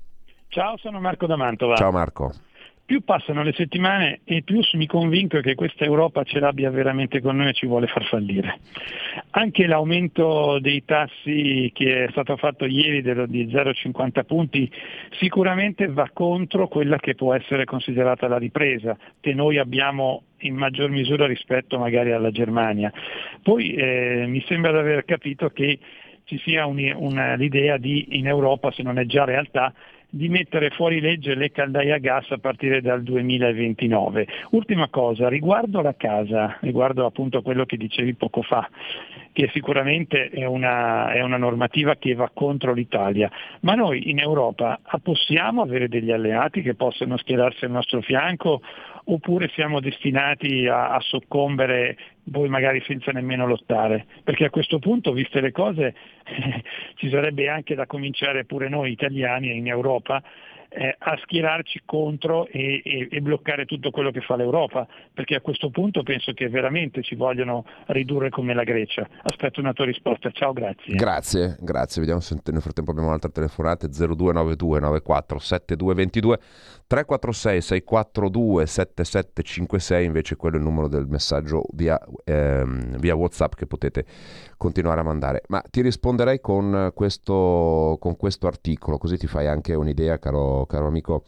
Ciao, 0.49 0.79
sono 0.79 1.01
Marco 1.01 1.27
da 1.27 1.37
Mantova. 1.37 1.77
Ciao 1.77 1.91
Marco 1.91 2.33
più 2.85 3.05
passano 3.05 3.43
le 3.43 3.53
settimane 3.53 4.21
e 4.25 4.43
più 4.43 4.61
mi 4.75 4.87
convinco 4.87 5.41
che 5.41 5.55
questa 5.55 5.85
Europa 5.85 6.25
ce 6.25 6.41
l'abbia 6.41 6.71
veramente 6.71 7.21
con 7.21 7.37
noi 7.37 7.49
e 7.49 7.53
ci 7.53 7.67
vuole 7.67 7.87
far 7.87 8.05
fallire. 8.05 8.59
Anche 9.31 9.67
l'aumento 9.67 10.59
dei 10.59 10.85
tassi 10.85 11.71
che 11.73 12.05
è 12.05 12.11
stato 12.11 12.37
fatto 12.37 12.65
ieri 12.65 13.03
di 13.03 13.47
0,50 13.47 14.25
punti 14.25 14.71
sicuramente 15.19 15.87
va 15.87 16.11
contro 16.13 16.69
quella 16.69 16.99
che 16.99 17.15
può 17.15 17.35
essere 17.35 17.65
considerata 17.65 18.29
la 18.29 18.39
ripresa 18.39 18.97
che 19.21 19.33
noi 19.33 19.59
abbiamo 19.59 20.25
in 20.39 20.57
maggior 20.57 20.91
misura 20.91 21.27
rispetto 21.27 21.79
magari 21.79 22.13
alla 22.13 22.31
Germania. 22.31 22.93
Poi 23.43 23.75
eh, 23.75 24.25
mi 24.27 24.45
sembra 24.47 24.73
di 24.73 24.79
aver 24.79 25.05
capito 25.05 25.51
che 25.51 25.79
ci 26.25 26.39
sia 26.39 26.67
un, 26.67 26.93
una, 26.97 27.35
l'idea 27.35 27.77
di 27.77 28.19
in 28.19 28.27
Europa, 28.27 28.71
se 28.73 28.83
non 28.83 28.99
è 28.99 29.07
già 29.07 29.25
realtà, 29.25 29.73
di 30.15 30.29
mettere 30.29 30.69
fuori 30.69 31.01
legge 31.01 31.35
le 31.35 31.51
caldaie 31.51 31.95
a 31.95 31.97
gas 31.97 32.31
a 32.33 32.37
partire 32.37 32.83
dal 32.83 33.03
2029. 33.03 34.27
Ultima 34.51 34.89
cosa, 34.89 35.31
riguardo 35.31 35.81
la 35.81 35.95
casa, 35.97 36.59
riguardo 36.61 37.07
appunto 37.07 37.39
a 37.39 37.43
quello 37.43 37.65
che 37.65 37.79
dicevi 37.79 38.13
poco 38.13 38.43
fa, 38.43 38.69
che 39.33 39.49
sicuramente 39.55 40.29
è 40.29 40.45
una, 40.45 41.13
è 41.13 41.23
una 41.23 41.39
normativa 41.39 41.97
che 41.97 42.15
va 42.15 42.31
contro 42.33 42.75
l'Italia, 42.75 43.31
ma 43.61 43.75
noi 43.75 44.11
in 44.11 44.19
Europa 44.19 44.79
possiamo 45.03 45.63
avere 45.63 45.89
degli 45.89 46.11
alleati 46.11 46.61
che 46.61 46.75
possano 46.75 47.17
schierarsi 47.17 47.65
al 47.65 47.71
nostro 47.71 48.03
fianco 48.03 48.61
oppure 49.05 49.51
siamo 49.55 49.81
destinati 49.81 50.67
a, 50.67 50.95
a 50.95 51.01
soccombere 51.01 51.97
voi 52.25 52.49
magari 52.49 52.83
senza 52.87 53.11
nemmeno 53.11 53.47
lottare, 53.47 54.07
perché 54.23 54.45
a 54.45 54.51
questo 54.51 54.79
punto, 54.79 55.13
viste 55.13 55.41
le 55.41 55.51
cose, 55.51 55.95
ci 56.95 57.11
sarebbe 57.11 57.49
anche 57.49 57.75
da 57.75 57.87
cominciare 57.87 58.45
pure 58.45 58.69
noi 58.69 58.93
italiani 58.93 59.57
in 59.57 59.67
Europa 59.67 60.23
eh, 60.75 60.97
a 60.99 61.19
schierarci 61.23 61.83
contro 61.85 62.47
e, 62.47 62.81
e, 62.83 63.09
e, 63.11 63.21
bloccare 63.21 63.67
tutto 63.67 63.91
quello 63.91 64.11
che 64.11 64.21
fa 64.21 64.37
l'Europa, 64.37 64.87
perché 65.13 65.35
a 65.35 65.41
questo 65.41 65.71
punto 65.71 66.03
penso 66.03 66.33
che 66.33 66.49
veramente 66.49 67.03
ci 67.03 67.15
vogliono 67.15 67.65
ridurre 67.89 68.31
come 68.31 68.55
la 68.55 68.65
Grecia. 68.65 69.07
Aspetto 69.23 69.61
una 69.61 69.73
tua 69.73 69.85
risposta, 69.85 70.31
ciao, 70.31 70.53
grazie. 70.53 70.95
Grazie, 70.95 71.57
grazie. 71.61 72.01
Vediamo 72.01 72.21
se 72.21 72.39
nel 72.45 72.63
frattempo 72.63 72.91
abbiamo 72.91 73.09
un'altra 73.09 73.31
telefonata, 73.31 73.87
0292 73.87 74.81
94 74.81 75.39
7222 75.39 76.39
346 76.93 77.63
642 77.63 78.67
7756, 78.67 80.05
invece 80.05 80.37
quello 80.37 80.57
è 80.57 80.59
il 80.59 80.65
numero 80.65 80.89
del 80.89 81.07
messaggio 81.07 81.65
via, 81.73 81.99
ehm, 82.23 82.99
via 82.99 83.15
WhatsApp 83.15 83.55
che 83.55 83.67
potete 83.67 84.05
continuare 84.59 85.01
a 85.01 85.03
mandare. 85.03 85.43
Ma 85.49 85.63
ti 85.71 85.81
risponderei 85.81 86.43
con 86.43 86.91
questo, 86.95 87.97
con 87.99 88.17
questo 88.19 88.47
articolo, 88.47 88.99
così 88.99 89.17
ti 89.17 89.27
fai 89.27 89.47
anche 89.47 89.73
un'idea, 89.73 90.19
caro, 90.19 90.67
caro 90.67 90.89
amico, 90.89 91.25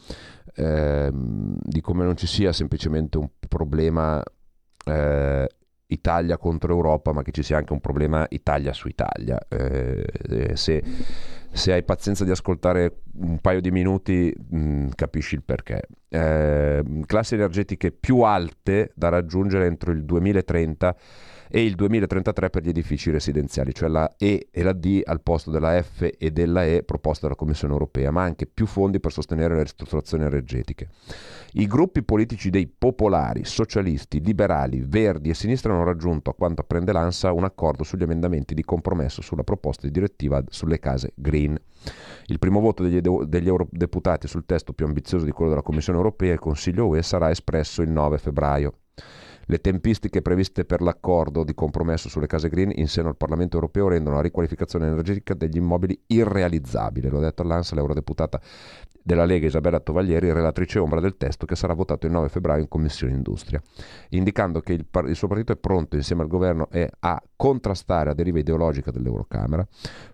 ehm, 0.57 1.57
di 1.63 1.81
come 1.81 2.05
non 2.05 2.19
ci 2.19 2.27
sia 2.27 2.53
semplicemente 2.53 3.17
un 3.17 3.31
problema 3.49 4.23
eh, 4.85 5.49
Italia 5.87 6.37
contro 6.37 6.75
Europa, 6.75 7.13
ma 7.13 7.23
che 7.23 7.33
ci 7.33 7.43
sia 7.43 7.57
anche 7.57 7.73
un 7.73 7.81
problema 7.81 8.27
Italia 8.29 8.75
su 8.75 8.89
Italia. 8.89 9.41
Eh, 9.49 10.05
eh 10.29 10.57
se, 10.57 10.83
se, 11.55 11.73
hai 11.73 11.85
pazienza 11.85 12.25
di 12.25 12.31
ascoltare 12.31 13.03
un 13.21 13.39
paio 13.39 13.61
di 13.61 13.71
minuti, 13.71 14.35
mh, 14.37 14.59
mm, 14.59 14.89
capisci 14.97 15.37
il 15.37 15.43
perché. 15.45 15.83
Eh, 16.09 16.83
classi 17.07 17.35
energetiche 17.35 17.93
più 17.93 18.21
alte 18.21 18.91
da 18.95 19.09
raggiungere 19.09 19.67
entro 19.67 19.93
il 19.93 20.05
2030 20.05 20.97
e 21.55 21.63
il 21.63 21.77
2033 21.77 22.51
per 22.51 22.65
gli 22.65 22.71
edifici 22.71 23.13
residenziali, 23.13 23.73
cioè 23.73 23.89
la 23.89 24.17
E 24.19 24.49
e 24.51 24.63
la 24.65 24.73
D 24.73 25.03
al 25.05 25.21
posto 25.21 25.53
della 25.53 25.81
F 25.81 26.11
e 26.19 26.33
della 26.33 26.65
E 26.65 26.83
proposta 26.83 27.27
dalla 27.27 27.37
Commissione 27.37 27.73
europea, 27.75 28.11
ma 28.11 28.25
anche 28.25 28.47
più 28.47 28.67
fondi 28.67 28.99
per 28.99 29.13
sostenere 29.13 29.55
le 29.55 29.63
ristrutturazioni 29.63 30.25
energetiche. 30.25 30.89
I 31.53 31.69
gruppi 31.69 32.03
politici 32.03 32.51
dei 32.51 32.67
popolari, 32.67 33.45
socialisti, 33.45 34.21
liberali, 34.21 34.83
verdi 34.85 35.31
e 35.31 35.35
sinistra 35.35 35.73
hanno 35.73 35.85
raggiunto, 35.85 36.31
a 36.31 36.35
quanto 36.35 36.63
apprende 36.63 36.91
l'ANSA, 36.91 37.31
un 37.31 37.45
accordo 37.45 37.85
sugli 37.85 38.03
emendamenti 38.03 38.53
di 38.53 38.65
compromesso 38.65 39.23
sulla 39.23 39.45
proposta 39.45 39.87
di 39.87 39.93
direttiva 39.93 40.43
sulle 40.49 40.81
case 40.81 41.13
green. 41.15 41.57
Il 42.27 42.41
primo 42.41 42.59
voto 42.59 42.83
degli, 42.83 43.01
degli 43.01 43.47
eurodeputati 43.47 44.27
sul 44.27 44.45
testo 44.45 44.73
più 44.73 44.87
ambizioso 44.87 45.25
di 45.25 45.31
quello 45.31 45.51
della 45.51 45.63
Commissione 45.63 45.99
europea 45.99 46.31
e 46.31 46.35
il 46.35 46.41
Consiglio 46.41 46.87
UE 46.87 47.03
sarà 47.03 47.31
espresso 47.31 47.81
il 47.81 47.91
9 47.91 48.19
febbraio. 48.19 48.79
Le 49.47 49.61
tempistiche 49.61 50.23
previste 50.23 50.65
per 50.65 50.81
l'accordo 50.81 51.45
di 51.45 51.55
compromesso 51.55 52.09
sulle 52.09 52.27
case 52.27 52.49
green 52.49 52.73
in 52.75 52.89
seno 52.89 53.09
al 53.09 53.17
Parlamento 53.17 53.57
europeo 53.57 53.89
rendono 53.89 54.17
la 54.17 54.23
riqualificazione 54.23 54.87
energetica 54.87 55.35
degli 55.35 55.57
immobili 55.57 55.99
irrealizzabile. 56.07 57.09
Lo 57.09 57.19
ha 57.19 57.23
detto 57.23 57.43
all'ANSA 57.43 57.75
l'eurodeputata 57.75 58.41
della 59.07 59.27
Lega 59.27 59.47
Isabella 59.47 59.81
Tovaglieri, 59.81 60.33
relatrice 60.33 60.79
ombra 60.79 60.99
del 60.99 61.19
testo 61.19 61.45
che 61.45 61.57
sarà 61.57 61.75
votato 61.75 62.07
il 62.07 62.13
9 62.13 62.31
febbraio 62.31 62.63
in 62.63 62.69
Commissione 62.69 63.13
Industria, 63.13 63.61
indicando 64.11 64.61
che 64.61 64.73
il, 64.73 64.87
par- 64.87 65.09
il 65.09 65.15
suo 65.15 65.29
partito 65.29 65.53
è 65.53 65.57
pronto 65.57 65.95
insieme 65.95 66.23
al 66.23 66.29
governo 66.29 66.69
a 67.01 67.23
contrastare 67.37 68.07
la 68.07 68.15
deriva 68.15 68.39
ideologica 68.39 68.91
dell'Eurocamera, 68.91 69.67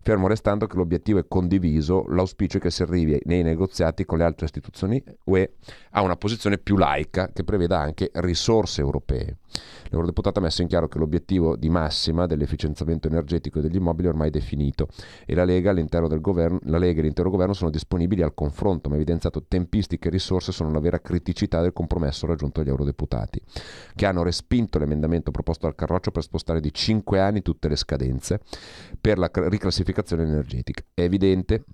fermo 0.03 0.27
restando 0.27 0.67
che 0.67 0.77
l'obiettivo 0.77 1.21
è 1.21 1.25
condiviso, 1.29 2.05
l'auspicio 2.09 2.59
è 2.59 2.61
che 2.61 2.73
si 2.73 2.83
arrivi 2.83 3.21
nei 3.27 3.45
negoziati 3.45 4.05
con 4.05 4.19
le 4.19 4.25
altre 4.25 4.47
istituzioni 4.47 5.01
UE 5.27 5.53
a 5.91 6.03
una 6.03 6.17
posizione 6.17 6.59
più 6.59 6.77
laica 6.77 7.31
che 7.33 7.45
preveda 7.45 7.79
anche 7.79 8.11
risorse 8.15 8.81
europee. 8.81 9.37
L'eurodeputato 9.91 10.39
ha 10.39 10.43
messo 10.43 10.63
in 10.63 10.69
chiaro 10.69 10.87
che 10.87 10.99
l'obiettivo 10.99 11.57
di 11.57 11.69
massima 11.69 12.27
dell'efficienziamento 12.27 13.09
energetico 13.09 13.61
degli 13.61 13.75
immobili 13.75 14.07
è 14.07 14.11
ormai 14.11 14.31
definito 14.31 14.89
e 15.27 15.35
la 15.35 15.45
Lega, 15.45 15.73
governo, 15.73 16.61
la 16.65 16.79
Lega 16.79 17.01
e 17.01 17.03
l'intero 17.03 17.29
governo 17.29 17.55
sono 17.55 17.71
disponibili 17.71 18.23
al 18.23 18.33
confronto, 18.33 18.80
ma 18.89 18.97
evidenziato 18.97 19.45
tempistiche 19.47 20.09
e 20.09 20.11
risorse 20.11 20.53
sono 20.53 20.71
la 20.71 20.81
vera 20.81 21.01
criticità 21.01 21.61
del 21.61 21.73
compromesso 21.73 22.27
raggiunto 22.27 22.61
dagli 22.61 22.71
eurodeputati, 22.71 23.41
che 23.95 24.07
hanno 24.07 24.23
respinto 24.23 24.79
l'emendamento 24.79 25.31
proposto 25.31 25.67
dal 25.67 25.75
Carroccio 25.75 26.11
per 26.11 26.23
spostare 26.23 26.61
di 26.61 26.73
5 26.73 27.21
anni 27.21 27.43
tutte 27.43 27.69
le 27.69 27.77
scadenze 27.77 28.41
per 29.01 29.19
la 29.19 29.31
riclassificazione 29.33 30.23
energetica. 30.23 30.83
È 30.95 31.03
evidente 31.03 31.65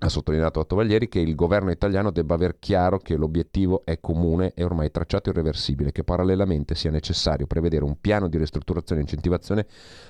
ha 0.00 0.08
sottolineato 0.08 0.64
Tovaglieri 0.64 1.08
che 1.08 1.18
il 1.18 1.34
governo 1.34 1.70
italiano 1.70 2.12
debba 2.12 2.34
aver 2.34 2.58
chiaro 2.60 2.98
che 2.98 3.16
l'obiettivo 3.16 3.82
è 3.84 3.98
comune 3.98 4.52
e 4.54 4.62
ormai 4.62 4.90
tracciato 4.92 5.30
irreversibile, 5.30 5.90
che 5.90 6.04
parallelamente 6.04 6.76
sia 6.76 6.90
necessario 6.90 7.46
prevedere 7.46 7.84
un 7.84 7.98
piano 8.00 8.28
di 8.28 8.38
ristrutturazione 8.38 9.00
e 9.00 9.04
incentivazione 9.04 9.66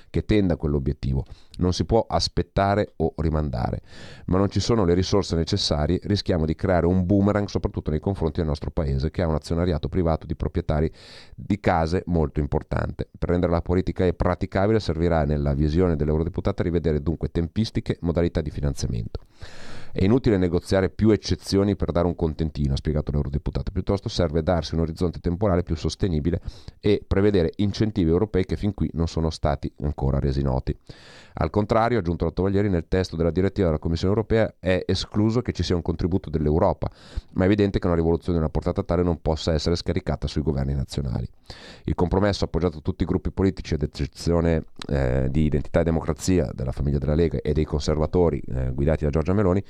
che 0.09 0.25
tenda 0.25 0.53
a 0.53 0.57
quell'obiettivo. 0.57 1.25
Non 1.57 1.73
si 1.73 1.85
può 1.85 2.05
aspettare 2.07 2.93
o 2.97 3.13
rimandare, 3.17 3.81
ma 4.25 4.37
non 4.37 4.49
ci 4.49 4.59
sono 4.59 4.85
le 4.85 4.93
risorse 4.93 5.35
necessarie, 5.35 5.99
rischiamo 6.03 6.45
di 6.45 6.55
creare 6.55 6.85
un 6.85 7.05
boomerang 7.05 7.47
soprattutto 7.47 7.91
nei 7.91 7.99
confronti 7.99 8.39
del 8.39 8.47
nostro 8.47 8.71
paese 8.71 9.11
che 9.11 9.21
ha 9.21 9.27
un 9.27 9.35
azionariato 9.35 9.89
privato 9.89 10.25
di 10.25 10.35
proprietari 10.35 10.91
di 11.35 11.59
case 11.59 12.03
molto 12.07 12.39
importante. 12.39 13.09
Per 13.17 13.29
rendere 13.29 13.51
la 13.51 13.61
politica 13.61 14.11
praticabile 14.13 14.79
servirà 14.79 15.23
nella 15.23 15.53
visione 15.53 15.95
dell'eurodeputata 15.95 16.63
rivedere 16.63 17.01
dunque 17.01 17.29
tempistiche, 17.29 17.97
modalità 18.01 18.41
di 18.41 18.49
finanziamento. 18.49 19.21
È 19.91 20.03
inutile 20.03 20.37
negoziare 20.37 20.89
più 20.89 21.09
eccezioni 21.09 21.75
per 21.75 21.91
dare 21.91 22.05
un 22.05 22.15
contentino, 22.15 22.73
ha 22.73 22.77
spiegato 22.77 23.11
l'eurodeputato, 23.11 23.71
piuttosto 23.71 24.07
serve 24.07 24.43
darsi 24.43 24.75
un 24.75 24.81
orizzonte 24.81 25.19
temporale 25.19 25.63
più 25.63 25.75
sostenibile 25.75 26.41
e 26.79 27.03
prevedere 27.05 27.53
incentivi 27.57 28.09
europei 28.09 28.45
che 28.45 28.55
fin 28.55 28.73
qui 28.73 28.89
non 28.93 29.07
sono 29.07 29.29
stati 29.29 29.71
ancora 29.81 30.19
resi 30.19 30.43
noti. 30.43 30.77
Al 31.41 31.49
contrario, 31.49 31.97
ha 31.97 32.01
aggiunto 32.01 32.25
la 32.25 32.31
Tovaglieri, 32.31 32.69
nel 32.69 32.87
testo 32.87 33.15
della 33.15 33.31
direttiva 33.31 33.67
della 33.67 33.79
Commissione 33.79 34.13
europea 34.13 34.53
è 34.59 34.83
escluso 34.85 35.41
che 35.41 35.53
ci 35.53 35.63
sia 35.63 35.75
un 35.75 35.81
contributo 35.81 36.29
dell'Europa, 36.29 36.89
ma 37.33 37.43
è 37.43 37.45
evidente 37.45 37.79
che 37.79 37.87
una 37.87 37.95
rivoluzione 37.95 38.37
di 38.37 38.43
una 38.43 38.51
portata 38.51 38.83
tale 38.83 39.03
non 39.03 39.21
possa 39.21 39.53
essere 39.53 39.75
scaricata 39.75 40.27
sui 40.27 40.41
governi 40.41 40.73
nazionali. 40.73 41.27
Il 41.85 41.95
compromesso 41.95 42.43
appoggiato 42.43 42.75
da 42.75 42.81
tutti 42.81 43.03
i 43.03 43.05
gruppi 43.05 43.31
politici, 43.31 43.73
ad 43.73 43.83
eccezione 43.83 44.65
eh, 44.87 45.27
di 45.31 45.45
Identità 45.45 45.79
e 45.79 45.83
Democrazia, 45.83 46.51
della 46.53 46.73
famiglia 46.73 46.97
della 46.97 47.15
Lega 47.15 47.39
e 47.41 47.53
dei 47.53 47.65
conservatori 47.65 48.41
eh, 48.47 48.71
guidati 48.73 49.05
da 49.05 49.09
Giorgia 49.09 49.33
Meloni, 49.33 49.63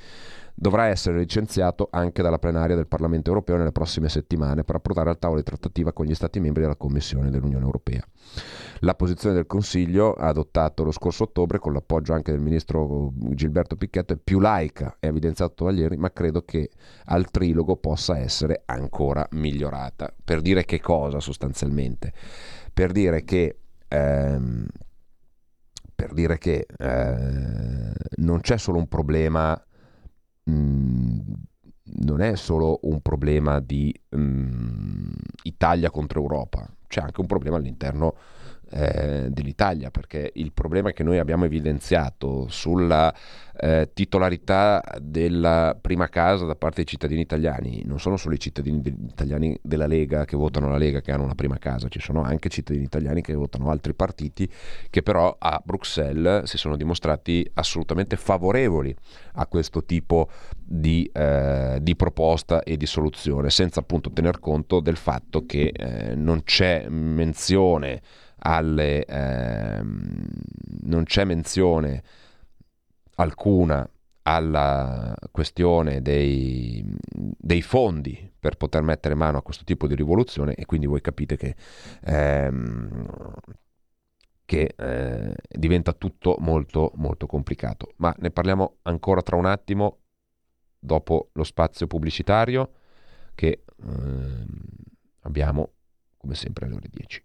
dovrà 0.60 0.86
essere 0.88 1.16
licenziato 1.16 1.88
anche 1.90 2.20
dalla 2.20 2.38
plenaria 2.38 2.76
del 2.76 2.86
Parlamento 2.86 3.30
europeo 3.30 3.56
nelle 3.56 3.72
prossime 3.72 4.10
settimane 4.10 4.62
per 4.62 4.74
approdare 4.74 5.08
al 5.08 5.18
tavolo 5.18 5.40
di 5.40 5.46
trattativa 5.46 5.92
con 5.92 6.04
gli 6.04 6.14
Stati 6.14 6.38
membri 6.38 6.60
della 6.60 6.76
Commissione 6.76 7.30
dell'Unione 7.30 7.64
europea. 7.64 8.04
La 8.80 8.94
posizione 8.94 9.34
del 9.34 9.46
Consiglio, 9.46 10.12
adottato 10.12 10.84
lo 10.84 10.90
scorso 10.90 11.24
ottobre 11.24 11.58
con 11.58 11.72
l'appoggio 11.72 12.12
anche 12.12 12.32
del 12.32 12.42
ministro 12.42 13.10
Gilberto 13.14 13.76
Picchetto, 13.76 14.12
è 14.12 14.18
più 14.22 14.38
laica, 14.38 14.96
è 14.98 15.06
evidenziato 15.06 15.54
Tovaglieri, 15.54 15.96
ma 15.96 16.12
credo 16.12 16.42
che 16.42 16.68
al 17.06 17.30
trilogo 17.30 17.76
possa 17.76 18.18
essere 18.18 18.62
ancora 18.66 19.26
migliorata. 19.30 20.12
Per 20.22 20.42
dire 20.42 20.66
che 20.66 20.78
cosa 20.80 21.20
sostanzialmente? 21.20 22.12
Per 22.72 22.92
dire 22.92 23.24
che... 23.24 23.56
Ehm, 23.88 24.66
per 26.00 26.14
dire 26.14 26.38
che 26.38 26.66
eh, 26.78 27.92
non 28.16 28.40
c'è 28.40 28.56
solo 28.56 28.78
un 28.78 28.88
problema 28.88 29.62
mm, 30.50 31.18
non 32.02 32.20
è 32.20 32.36
solo 32.36 32.78
un 32.82 33.00
problema 33.00 33.60
di 33.60 33.94
mh, 34.08 34.20
mm, 34.20 35.10
Italia 35.44 35.90
contro 35.90 36.20
Europa, 36.20 36.68
c'è 36.86 37.00
anche 37.00 37.20
un 37.20 37.26
problema 37.26 37.56
all'interno 37.56 38.14
eh, 38.70 39.28
dell'Italia, 39.30 39.90
perché 39.90 40.30
il 40.34 40.52
problema 40.52 40.92
che 40.92 41.02
noi 41.02 41.18
abbiamo 41.18 41.44
evidenziato 41.44 42.46
sulla 42.48 43.12
eh, 43.62 43.90
titolarità 43.92 44.82
della 45.00 45.76
prima 45.78 46.08
casa 46.08 46.46
da 46.46 46.54
parte 46.54 46.76
dei 46.76 46.86
cittadini 46.86 47.20
italiani, 47.20 47.82
non 47.84 48.00
sono 48.00 48.16
solo 48.16 48.34
i 48.34 48.40
cittadini 48.40 48.80
de- 48.80 48.94
italiani 49.08 49.58
della 49.60 49.86
Lega 49.86 50.24
che 50.24 50.36
votano 50.36 50.70
la 50.70 50.78
Lega 50.78 51.00
che 51.00 51.12
hanno 51.12 51.24
una 51.24 51.34
prima 51.34 51.58
casa, 51.58 51.88
ci 51.88 52.00
sono 52.00 52.22
anche 52.22 52.48
cittadini 52.48 52.84
italiani 52.84 53.20
che 53.20 53.34
votano 53.34 53.70
altri 53.70 53.92
partiti 53.94 54.50
che 54.88 55.02
però 55.02 55.36
a 55.38 55.60
Bruxelles 55.62 56.44
si 56.44 56.56
sono 56.56 56.76
dimostrati 56.76 57.48
assolutamente 57.54 58.16
favorevoli 58.16 58.94
a 59.34 59.46
questo 59.46 59.84
tipo 59.84 60.28
di, 60.64 61.08
eh, 61.12 61.78
di 61.82 61.96
proposta 61.96 62.62
e 62.62 62.76
di 62.76 62.86
soluzione, 62.86 63.50
senza 63.50 63.80
appunto 63.80 64.10
tener 64.10 64.38
conto 64.38 64.80
del 64.80 64.96
fatto 64.96 65.44
che 65.44 65.72
eh, 65.74 66.14
non 66.14 66.44
c'è 66.44 66.88
menzione 66.88 68.00
alle, 68.40 69.04
ehm, 69.04 70.28
non 70.82 71.04
c'è 71.04 71.24
menzione 71.24 72.02
alcuna 73.16 73.88
alla 74.22 75.14
questione 75.30 76.02
dei, 76.02 76.84
dei, 77.10 77.62
fondi 77.62 78.30
per 78.38 78.56
poter 78.56 78.82
mettere 78.82 79.14
mano 79.14 79.38
a 79.38 79.42
questo 79.42 79.64
tipo 79.64 79.86
di 79.86 79.94
rivoluzione 79.94 80.54
e 80.54 80.66
quindi 80.66 80.86
voi 80.86 81.00
capite 81.00 81.36
che, 81.36 81.56
ehm, 82.04 83.06
che 84.44 84.74
eh, 84.76 85.34
diventa 85.48 85.92
tutto 85.92 86.36
molto 86.38 86.92
molto 86.96 87.26
complicato. 87.26 87.94
Ma 87.96 88.14
ne 88.18 88.30
parliamo 88.30 88.78
ancora 88.82 89.22
tra 89.22 89.36
un 89.36 89.46
attimo 89.46 89.98
dopo 90.78 91.30
lo 91.32 91.44
spazio 91.44 91.86
pubblicitario 91.86 92.72
che 93.34 93.64
ehm, 93.82 94.48
abbiamo 95.20 95.72
come 96.16 96.34
sempre 96.34 96.66
alle 96.66 96.74
ore 96.74 96.88
10. 96.90 97.24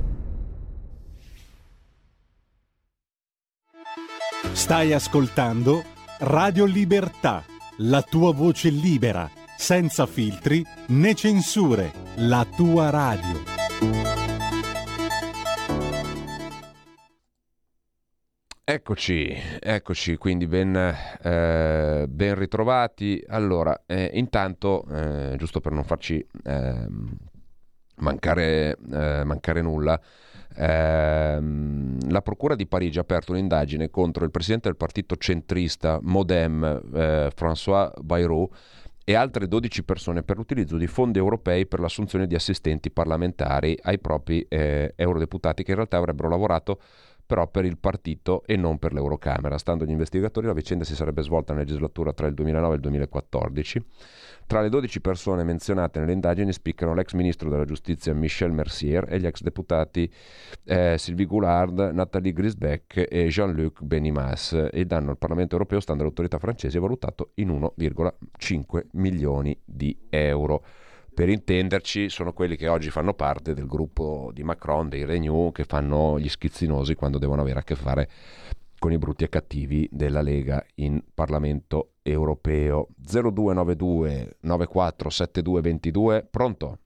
Stai 4.49 4.91
ascoltando 4.91 5.83
Radio 6.19 6.65
Libertà, 6.65 7.43
la 7.77 8.01
tua 8.01 8.33
voce 8.33 8.69
libera, 8.69 9.29
senza 9.55 10.05
filtri 10.05 10.65
né 10.87 11.13
censure, 11.13 11.93
la 12.15 12.45
tua 12.53 12.89
radio. 12.89 13.39
Eccoci, 18.63 19.33
eccoci, 19.59 20.17
quindi 20.17 20.47
ben, 20.47 20.75
eh, 20.75 22.05
ben 22.09 22.35
ritrovati. 22.35 23.23
Allora, 23.27 23.83
eh, 23.85 24.09
intanto, 24.15 24.85
eh, 24.91 25.35
giusto 25.37 25.61
per 25.61 25.71
non 25.71 25.83
farci 25.83 26.25
ehm, 26.43 27.17
mancare, 27.97 28.77
eh, 28.91 29.23
mancare 29.23 29.61
nulla, 29.61 29.99
Ehm, 30.55 32.09
la 32.09 32.21
Procura 32.21 32.55
di 32.55 32.67
Parigi 32.67 32.97
ha 32.97 33.01
aperto 33.01 33.31
un'indagine 33.31 33.89
contro 33.89 34.23
il 34.23 34.31
presidente 34.31 34.67
del 34.67 34.77
partito 34.77 35.15
centrista 35.15 35.99
Modem, 36.01 36.63
eh, 36.93 37.31
François 37.35 37.91
Bayrou, 38.01 38.49
e 39.03 39.15
altre 39.15 39.47
12 39.47 39.83
persone 39.83 40.23
per 40.23 40.37
l'utilizzo 40.37 40.77
di 40.77 40.87
fondi 40.87 41.17
europei 41.17 41.65
per 41.65 41.79
l'assunzione 41.79 42.27
di 42.27 42.35
assistenti 42.35 42.91
parlamentari 42.91 43.77
ai 43.81 43.99
propri 43.99 44.45
eh, 44.47 44.93
eurodeputati 44.95 45.63
che 45.63 45.71
in 45.71 45.77
realtà 45.77 45.97
avrebbero 45.97 46.29
lavorato 46.29 46.79
però 47.31 47.47
per 47.47 47.63
il 47.63 47.77
partito 47.77 48.43
e 48.45 48.57
non 48.57 48.77
per 48.77 48.91
l'Eurocamera. 48.91 49.57
Stando 49.57 49.85
agli 49.85 49.91
investigatori 49.91 50.47
la 50.47 50.53
vicenda 50.53 50.83
si 50.83 50.95
sarebbe 50.95 51.21
svolta 51.21 51.53
nella 51.53 51.63
legislatura 51.63 52.11
tra 52.11 52.27
il 52.27 52.33
2009 52.33 52.73
e 52.73 52.75
il 52.75 52.81
2014. 52.81 53.85
Tra 54.45 54.59
le 54.59 54.67
12 54.67 54.99
persone 54.99 55.45
menzionate 55.45 56.01
nelle 56.01 56.11
indagini 56.11 56.51
spiccano 56.51 56.93
l'ex 56.93 57.13
ministro 57.13 57.49
della 57.49 57.63
giustizia 57.63 58.13
Michel 58.13 58.51
Mercier 58.51 59.05
e 59.07 59.17
gli 59.17 59.25
ex 59.25 59.43
deputati 59.43 60.11
eh, 60.65 60.97
Sylvie 60.97 61.25
Goulard, 61.25 61.91
Nathalie 61.93 62.33
Grisbeck 62.33 63.07
e 63.09 63.27
Jean-Luc 63.29 63.81
Benimas. 63.81 64.67
Il 64.73 64.85
danno 64.85 65.11
al 65.11 65.17
Parlamento 65.17 65.53
europeo, 65.53 65.79
stando 65.79 66.01
all'autorità 66.01 66.37
francese, 66.37 66.79
è 66.79 66.81
valutato 66.81 67.31
in 67.35 67.47
1,5 67.47 68.87
milioni 68.91 69.57
di 69.63 69.97
euro. 70.09 70.65
Per 71.13 71.27
intenderci, 71.27 72.09
sono 72.09 72.31
quelli 72.31 72.55
che 72.55 72.69
oggi 72.69 72.89
fanno 72.89 73.13
parte 73.13 73.53
del 73.53 73.67
gruppo 73.67 74.31
di 74.33 74.43
Macron, 74.43 74.87
dei 74.87 75.03
Renew, 75.03 75.51
che 75.51 75.65
fanno 75.65 76.17
gli 76.17 76.29
schizzinosi 76.29 76.95
quando 76.95 77.17
devono 77.17 77.41
avere 77.41 77.59
a 77.59 77.63
che 77.63 77.75
fare 77.75 78.09
con 78.79 78.91
i 78.91 78.97
brutti 78.97 79.23
e 79.25 79.29
cattivi 79.29 79.87
della 79.91 80.21
Lega 80.21 80.65
in 80.75 81.03
Parlamento 81.13 81.95
europeo. 82.01 82.87
0292 82.95 84.37
947222, 84.39 86.27
pronto? 86.31 86.79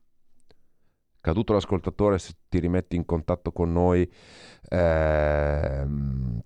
Caduto 1.20 1.54
l'ascoltatore, 1.54 2.18
se 2.18 2.34
ti 2.48 2.58
rimetti 2.58 2.96
in 2.96 3.04
contatto 3.04 3.50
con 3.50 3.72
noi, 3.72 4.08
ehm, 4.68 6.40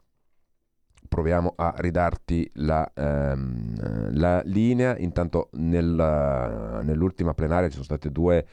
proviamo 1.10 1.54
a 1.56 1.74
ridarti 1.76 2.48
la, 2.54 2.88
ehm, 2.94 4.16
la 4.16 4.40
linea. 4.44 4.96
Intanto 4.96 5.48
nel, 5.54 5.84
nell'ultima 6.84 7.34
plenaria 7.34 7.66
ci 7.66 7.72
sono 7.72 7.84
stati 7.84 8.12
due, 8.12 8.46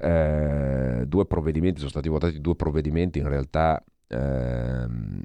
eh, 0.00 1.04
due 1.06 1.26
provvedimenti, 1.26 1.78
sono 1.78 1.90
stati 1.90 2.08
votati 2.08 2.40
due 2.40 2.56
provvedimenti 2.56 3.18
in 3.18 3.28
realtà 3.28 3.84
Ehm, 4.10 5.20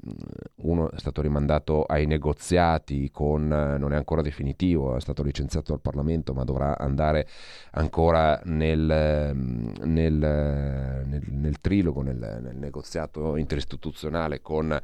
uno 0.56 0.90
è 0.90 0.98
stato 0.98 1.22
rimandato 1.22 1.84
ai 1.84 2.06
negoziati 2.06 3.10
con, 3.10 3.46
non 3.46 3.92
è 3.92 3.96
ancora 3.96 4.20
definitivo, 4.20 4.96
è 4.96 5.00
stato 5.00 5.22
licenziato 5.22 5.72
dal 5.72 5.80
Parlamento 5.80 6.34
ma 6.34 6.44
dovrà 6.44 6.76
andare 6.76 7.26
ancora 7.72 8.40
nel, 8.44 8.90
ehm, 8.90 9.72
nel, 9.84 10.12
nel, 11.06 11.22
nel 11.28 11.60
trilogo, 11.60 12.02
nel, 12.02 12.40
nel, 12.42 12.56
negoziato 12.56 13.36
interistituzionale 13.36 14.42
con 14.42 14.78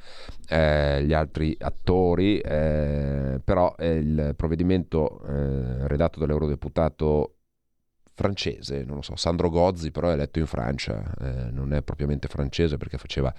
eh, 0.49 1.05
gli 1.05 1.13
altri 1.13 1.57
attori, 1.59 2.39
eh, 2.39 3.41
però 3.43 3.75
il 3.79 4.33
provvedimento 4.37 5.23
eh, 5.27 5.89
redatto 5.89 6.19
dall'eurodeputato 6.21 7.35
francese, 8.21 8.85
non 8.85 8.97
lo 8.97 9.03
so, 9.03 9.17
Sandro 9.17 9.49
Gozzi 9.49 9.91
però 9.91 10.11
è 10.11 10.13
eletto 10.13 10.39
in 10.39 10.47
Francia, 10.47 11.03
eh, 11.19 11.51
non 11.51 11.73
è 11.73 11.81
propriamente 11.81 12.29
francese 12.29 12.77
perché 12.77 12.99
faceva 12.99 13.33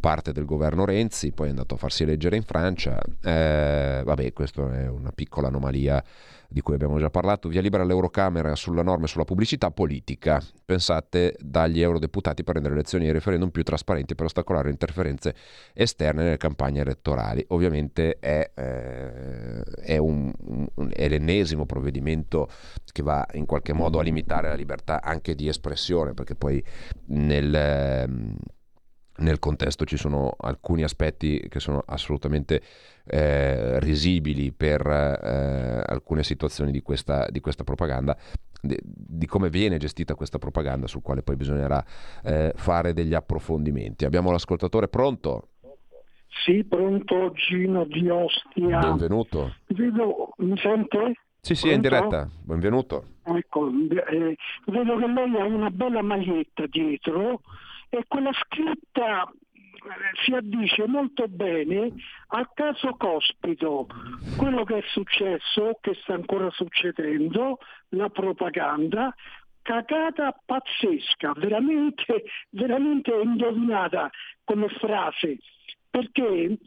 parte 0.00 0.32
del 0.32 0.44
governo 0.44 0.84
Renzi, 0.84 1.30
poi 1.30 1.46
è 1.46 1.50
andato 1.50 1.74
a 1.74 1.78
farsi 1.78 2.02
eleggere 2.02 2.34
in 2.34 2.42
Francia, 2.42 3.00
eh, 3.22 4.02
vabbè 4.04 4.32
questa 4.32 4.76
è 4.76 4.88
una 4.88 5.12
piccola 5.12 5.46
anomalia 5.46 6.02
di 6.48 6.60
cui 6.60 6.74
abbiamo 6.74 6.98
già 6.98 7.10
parlato, 7.10 7.48
via 7.48 7.60
libera 7.60 7.82
all'Eurocamera 7.82 8.54
sulla 8.54 8.82
norma 8.82 9.06
sulla 9.06 9.24
pubblicità 9.24 9.70
politica. 9.70 10.42
Pensate 10.64 11.36
dagli 11.40 11.80
eurodeputati 11.80 12.42
per 12.44 12.54
rendere 12.54 12.74
le 12.74 12.80
elezioni 12.80 13.06
e 13.06 13.08
i 13.08 13.12
referendum 13.12 13.50
più 13.50 13.62
trasparenti 13.62 14.14
per 14.14 14.26
ostacolare 14.26 14.70
interferenze 14.70 15.34
esterne 15.72 16.24
nelle 16.24 16.36
campagne 16.36 16.80
elettorali. 16.80 17.44
Ovviamente 17.48 18.18
è, 18.18 18.50
eh, 18.54 19.62
è, 19.62 19.96
un, 19.96 20.32
un, 20.74 20.90
è 20.92 21.08
l'ennesimo 21.08 21.66
provvedimento 21.66 22.48
che 22.92 23.02
va 23.02 23.26
in 23.32 23.46
qualche 23.46 23.72
modo 23.72 23.98
a 23.98 24.02
limitare 24.02 24.48
la 24.48 24.54
libertà 24.54 25.02
anche 25.02 25.34
di 25.34 25.48
espressione, 25.48 26.14
perché 26.14 26.34
poi 26.34 26.62
nel... 27.06 28.44
Nel 29.18 29.38
contesto 29.38 29.84
ci 29.84 29.96
sono 29.96 30.34
alcuni 30.38 30.82
aspetti 30.82 31.46
che 31.48 31.58
sono 31.58 31.82
assolutamente 31.86 32.60
eh, 33.06 33.80
risibili 33.80 34.52
per 34.52 34.86
eh, 34.86 35.82
alcune 35.86 36.22
situazioni 36.22 36.70
di 36.70 36.82
questa, 36.82 37.26
di 37.30 37.40
questa 37.40 37.64
propaganda, 37.64 38.16
di, 38.60 38.76
di, 38.82 39.26
come 39.26 39.48
viene 39.48 39.78
gestita 39.78 40.14
questa 40.14 40.38
propaganda, 40.38 40.86
sul 40.86 41.02
quale 41.02 41.22
poi 41.22 41.36
bisognerà 41.36 41.82
eh, 42.22 42.52
fare 42.56 42.92
degli 42.92 43.14
approfondimenti. 43.14 44.04
Abbiamo 44.04 44.30
l'ascoltatore 44.30 44.88
pronto? 44.88 45.48
Sì, 46.44 46.64
pronto 46.64 47.32
Gino 47.32 47.84
di 47.84 48.08
Ostia. 48.10 48.78
Benvenuto. 48.80 49.54
Vedo, 49.68 50.34
mi 50.38 50.58
sente? 50.58 51.14
Sì, 51.40 51.54
sì, 51.54 51.68
è 51.70 51.72
in 51.72 51.80
diretta. 51.80 52.28
Benvenuto. 52.42 53.04
Ecco, 53.22 53.68
eh, 53.68 54.36
vedo 54.66 54.96
che 54.98 55.06
lei 55.06 55.40
ha 55.40 55.44
una 55.44 55.70
bella 55.70 56.02
maglietta 56.02 56.66
dietro 56.66 57.40
e 57.88 58.04
quella 58.08 58.32
scritta 58.32 59.30
si 60.24 60.32
addice 60.32 60.86
molto 60.86 61.28
bene 61.28 61.92
al 62.28 62.50
caso 62.54 62.94
Cospito, 62.96 63.86
quello 64.36 64.64
che 64.64 64.78
è 64.78 64.82
successo, 64.88 65.78
che 65.80 65.94
sta 66.02 66.14
ancora 66.14 66.50
succedendo, 66.50 67.58
la 67.90 68.08
propaganda, 68.08 69.14
cagata 69.62 70.38
pazzesca, 70.44 71.32
veramente, 71.36 72.24
veramente 72.50 73.12
indovinata 73.12 74.10
come 74.44 74.68
frase, 74.68 75.38
perché 75.88 76.58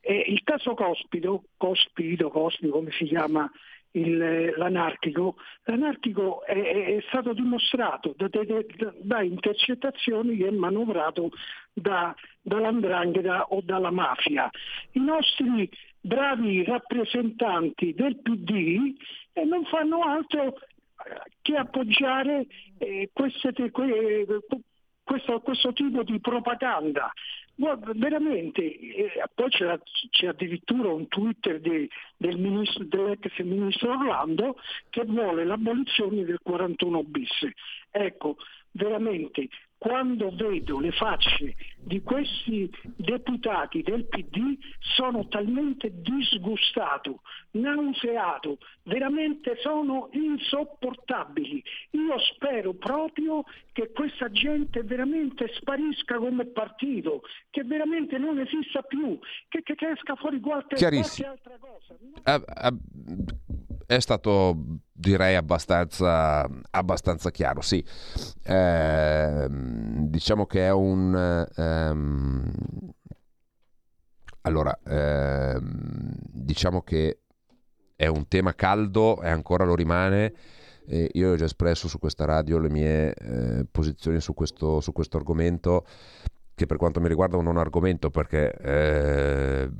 eh, 0.00 0.24
il 0.26 0.42
caso 0.44 0.74
Cospito, 0.74 1.44
Cospito, 1.56 2.30
Cospito 2.30 2.70
come 2.70 2.90
si 2.92 3.04
chiama 3.04 3.50
il, 3.92 4.54
l'anarchico, 4.56 5.36
l'anarchico 5.64 6.44
è, 6.44 6.96
è, 6.96 7.04
stato 7.08 7.32
dimostrato 7.32 8.14
da, 8.16 8.28
da, 8.28 8.42
da, 9.00 9.22
intercettazioni 9.22 10.36
che 10.36 10.48
è 10.48 10.50
manovrato 10.50 11.30
da, 11.72 12.14
dall'andrangheta 12.40 13.46
o 13.48 13.60
dalla 13.62 13.90
mafia. 13.90 14.50
I 14.92 15.00
nostri 15.00 15.68
bravi 16.00 16.64
rappresentanti 16.64 17.92
del 17.94 18.18
PD 18.18 18.94
eh, 19.32 19.44
non 19.44 19.64
fanno 19.64 20.02
altro 20.02 20.54
che 21.42 21.56
appoggiare 21.56 22.46
eh, 22.78 23.10
queste, 23.12 23.52
que, 23.70 24.26
questo, 25.02 25.40
questo, 25.40 25.72
tipo 25.72 26.02
di 26.02 26.20
propaganda. 26.20 27.12
Guarda, 27.60 27.92
veramente, 27.94 28.62
eh, 28.62 29.22
poi 29.34 29.50
c'è, 29.50 29.78
c'è, 30.08 30.28
addirittura 30.28 30.94
un 30.94 31.08
Twitter 31.08 31.60
di, 31.60 31.86
del 32.16 32.38
ministro, 32.38 32.84
dell'ex 32.84 33.38
ministro 33.40 33.90
Orlando 33.90 34.56
che 34.88 35.04
vuole 35.04 35.44
l'abolizione 35.44 36.24
del 36.24 36.40
41 36.42 37.02
bis. 37.04 37.46
Ecco, 37.90 38.38
veramente 38.70 39.50
quando 39.80 40.30
vedo 40.30 40.78
le 40.78 40.92
facce 40.92 41.56
di 41.78 42.02
questi 42.02 42.70
deputati 42.96 43.80
del 43.80 44.04
PD 44.04 44.58
sono 44.78 45.26
talmente 45.28 45.90
disgustato, 46.02 47.22
nauseato, 47.52 48.58
veramente 48.82 49.56
sono 49.62 50.10
insopportabili. 50.12 51.64
Io 51.92 52.18
spero 52.34 52.74
proprio 52.74 53.42
che 53.72 53.90
questa 53.92 54.30
gente 54.30 54.82
veramente 54.82 55.50
sparisca 55.54 56.18
come 56.18 56.44
partito, 56.44 57.22
che 57.48 57.64
veramente 57.64 58.18
non 58.18 58.38
esista 58.38 58.82
più, 58.82 59.18
che, 59.48 59.62
che, 59.62 59.88
esca 59.88 60.14
fuori 60.16 60.40
qualche, 60.40 60.76
qualche 60.76 61.24
altra 61.24 61.56
cosa. 61.58 61.96
Ah, 62.24 62.42
ah, 62.46 62.76
è 63.90 63.98
stato 63.98 64.56
direi 64.92 65.34
abbastanza, 65.34 66.48
abbastanza 66.70 67.32
chiaro, 67.32 67.60
sì. 67.60 67.84
Eh, 68.44 69.46
diciamo 69.50 70.46
che 70.46 70.66
è 70.66 70.70
un... 70.70 71.44
Ehm, 71.56 72.52
allora, 74.42 74.78
ehm, 74.86 76.12
diciamo 76.22 76.82
che 76.82 77.22
è 77.96 78.06
un 78.06 78.28
tema 78.28 78.54
caldo 78.54 79.20
e 79.22 79.28
ancora 79.28 79.64
lo 79.64 79.74
rimane. 79.74 80.34
Eh, 80.86 81.08
io 81.14 81.32
ho 81.32 81.36
già 81.36 81.46
espresso 81.46 81.88
su 81.88 81.98
questa 81.98 82.24
radio 82.24 82.58
le 82.58 82.70
mie 82.70 83.12
eh, 83.12 83.66
posizioni 83.68 84.20
su 84.20 84.34
questo, 84.34 84.80
su 84.80 84.92
questo 84.92 85.16
argomento 85.16 85.84
che 86.60 86.66
per 86.66 86.76
quanto 86.76 87.00
mi 87.00 87.08
riguarda 87.08 87.36
non 87.36 87.46
è 87.46 87.50
un 87.52 87.56
argomento 87.56 88.10
perché 88.10 88.52
eh, 88.52 89.70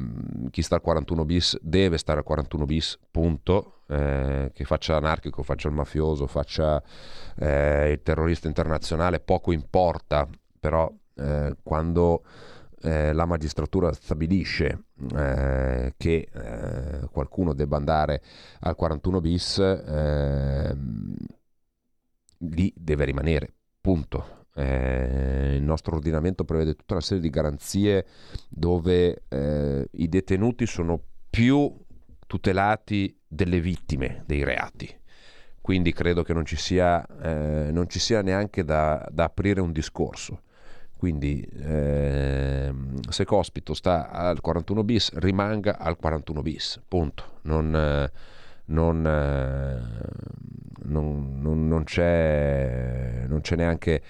chi 0.49 0.63
sta 0.63 0.77
al 0.77 0.81
41 0.81 1.27
bis 1.27 1.59
deve 1.61 1.99
stare 1.99 2.21
al 2.21 2.25
41 2.25 2.65
bis, 2.65 2.99
punto, 3.11 3.83
eh, 3.87 4.51
che 4.55 4.65
faccia 4.65 4.95
l'anarchico, 4.95 5.43
faccia 5.43 5.69
il 5.69 5.75
mafioso, 5.75 6.27
faccia 6.27 6.83
eh, 7.37 7.91
il 7.91 8.03
terrorista 8.03 8.49
internazionale, 8.49 9.21
poco 9.21 9.53
importa, 9.53 10.27
però 10.59 10.91
eh, 11.17 11.55
quando 11.63 12.23
eh, 12.81 13.13
la 13.13 13.27
magistratura 13.27 13.93
stabilisce 13.93 14.85
eh, 15.15 15.93
che 15.99 16.29
qualcuno 17.11 17.53
debba 17.53 17.77
andare 17.77 18.23
al 18.61 18.75
41 18.75 19.21
bis, 19.21 19.59
lì 22.39 22.73
deve 22.75 23.05
rimanere, 23.05 23.53
punto 23.83 24.39
eh, 24.55 25.55
il 25.57 25.63
nostro 25.63 25.97
ordinamento 25.97 26.45
prevede 26.45 26.75
tutta 26.75 26.95
una 26.95 27.03
serie 27.03 27.23
di 27.23 27.31
garanzie 27.31 28.07
dove 28.49 29.23
eh, 29.29 29.89
i 29.93 30.09
detenuti 30.09 30.67
sono 30.67 31.01
più 31.31 31.73
tutelati 32.27 33.17
delle 33.27 33.61
vittime 33.61 34.23
dei 34.27 34.45
reati. 34.45 34.99
Quindi 35.61 35.93
credo 35.93 36.23
che 36.23 36.33
non 36.33 36.45
ci 36.45 36.57
sia, 36.57 37.07
eh, 37.07 37.71
non 37.71 37.89
ci 37.89 37.99
sia 37.99 38.23
neanche 38.23 38.65
da, 38.65 39.07
da, 39.11 39.25
aprire 39.25 39.61
un 39.61 39.73
discorso. 39.73 40.43
Quindi 40.97 41.43
eh, 41.43 42.73
se 43.09 43.25
Cospito 43.25 43.75
sta 43.75 44.11
al 44.11 44.41
41 44.41 44.85
bis, 44.85 45.13
rimanga 45.15 45.79
al 45.79 45.97
41 45.97 46.43
bis, 46.43 46.81
punto. 46.87 47.39
Non, 47.43 48.11
non, 48.67 49.03
non, 50.83 51.69
non 51.69 51.85
c'è, 51.85 53.27
c'è, 53.41 53.57
neanche 53.57 54.03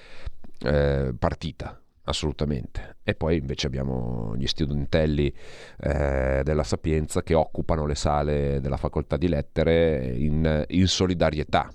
eh, 0.63 1.15
partita 1.19 1.81
assolutamente. 2.05 2.97
E 3.03 3.15
poi 3.15 3.39
invece 3.39 3.67
abbiamo 3.67 4.35
gli 4.37 4.47
studentelli 4.47 5.33
eh, 5.79 6.43
della 6.45 6.65
Sapienza 6.65 7.23
che 7.23 7.35
occupano 7.35 7.87
le 7.87 7.95
sale 7.95 8.61
della 8.61 8.77
facoltà 8.77 9.17
di 9.17 9.29
lettere 9.29 10.13
in, 10.17 10.65
in, 10.69 10.87
solidarietà. 10.87 11.71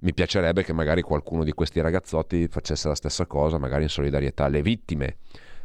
Mi 0.00 0.12
piacerebbe 0.12 0.62
che 0.62 0.72
magari 0.72 1.02
qualcuno 1.02 1.42
di 1.42 1.52
questi 1.52 1.80
ragazzotti 1.80 2.46
facesse 2.48 2.86
la 2.88 2.94
stessa 2.94 3.26
cosa, 3.26 3.58
magari 3.58 3.84
in 3.84 3.88
solidarietà 3.88 4.44
alle 4.44 4.62
vittime 4.62 5.16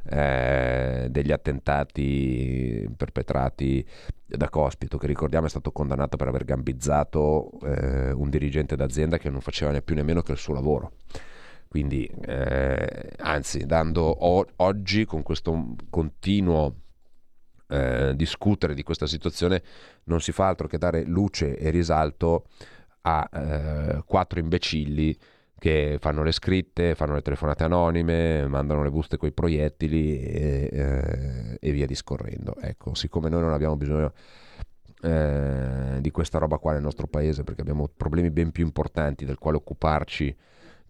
eh, 0.09 1.07
degli 1.09 1.31
attentati 1.31 2.89
perpetrati 2.95 3.85
da 4.25 4.49
Cospito, 4.49 4.97
che 4.97 5.07
ricordiamo 5.07 5.45
è 5.45 5.49
stato 5.49 5.71
condannato 5.71 6.15
per 6.15 6.29
aver 6.29 6.45
gambizzato 6.45 7.51
eh, 7.63 8.11
un 8.11 8.29
dirigente 8.29 8.75
d'azienda 8.77 9.17
che 9.17 9.29
non 9.29 9.41
faceva 9.41 9.79
più 9.81 9.95
nemmeno 9.95 10.21
che 10.21 10.31
il 10.31 10.37
suo 10.37 10.53
lavoro. 10.53 10.93
Quindi, 11.71 12.05
eh, 12.25 13.11
anzi, 13.19 13.65
dando 13.65 14.01
o- 14.01 14.45
oggi 14.57 15.05
con 15.05 15.23
questo 15.23 15.75
continuo 15.89 16.75
eh, 17.69 18.11
discutere 18.13 18.73
di 18.73 18.83
questa 18.83 19.07
situazione, 19.07 19.63
non 20.03 20.19
si 20.19 20.33
fa 20.33 20.47
altro 20.47 20.67
che 20.67 20.77
dare 20.77 21.05
luce 21.05 21.57
e 21.57 21.69
risalto 21.69 22.47
a 23.03 23.25
eh, 23.31 24.03
quattro 24.05 24.39
imbecilli 24.39 25.17
che 25.57 25.95
fanno 26.01 26.23
le 26.23 26.33
scritte, 26.33 26.93
fanno 26.93 27.13
le 27.13 27.21
telefonate 27.21 27.63
anonime, 27.63 28.47
mandano 28.47 28.83
le 28.83 28.89
buste 28.89 29.15
con 29.15 29.29
i 29.29 29.31
proiettili 29.31 30.21
e, 30.21 30.69
eh, 30.73 31.57
e 31.57 31.71
via 31.71 31.85
discorrendo. 31.85 32.53
Ecco, 32.59 32.95
siccome 32.95 33.29
noi 33.29 33.43
non 33.43 33.53
abbiamo 33.53 33.77
bisogno 33.77 34.11
eh, 35.03 35.99
di 36.01 36.11
questa 36.11 36.37
roba 36.37 36.57
qua 36.57 36.73
nel 36.73 36.81
nostro 36.81 37.07
paese 37.07 37.45
perché 37.45 37.61
abbiamo 37.61 37.87
problemi 37.95 38.29
ben 38.29 38.51
più 38.51 38.65
importanti 38.65 39.23
del 39.23 39.37
quale 39.37 39.55
occuparci 39.55 40.35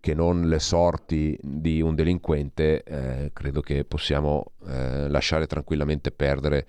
che 0.02 0.16
non 0.16 0.50
le 0.50 0.60
sorti 0.60 1.38
di 1.40 1.80
un 1.80 1.94
delinquente, 1.94 2.84
eh, 2.84 3.32
credo 3.34 3.62
che 3.62 3.86
possiamo 3.86 4.54
eh, 4.68 5.08
lasciare 5.08 5.46
tranquillamente 5.46 6.12
perdere 6.12 6.66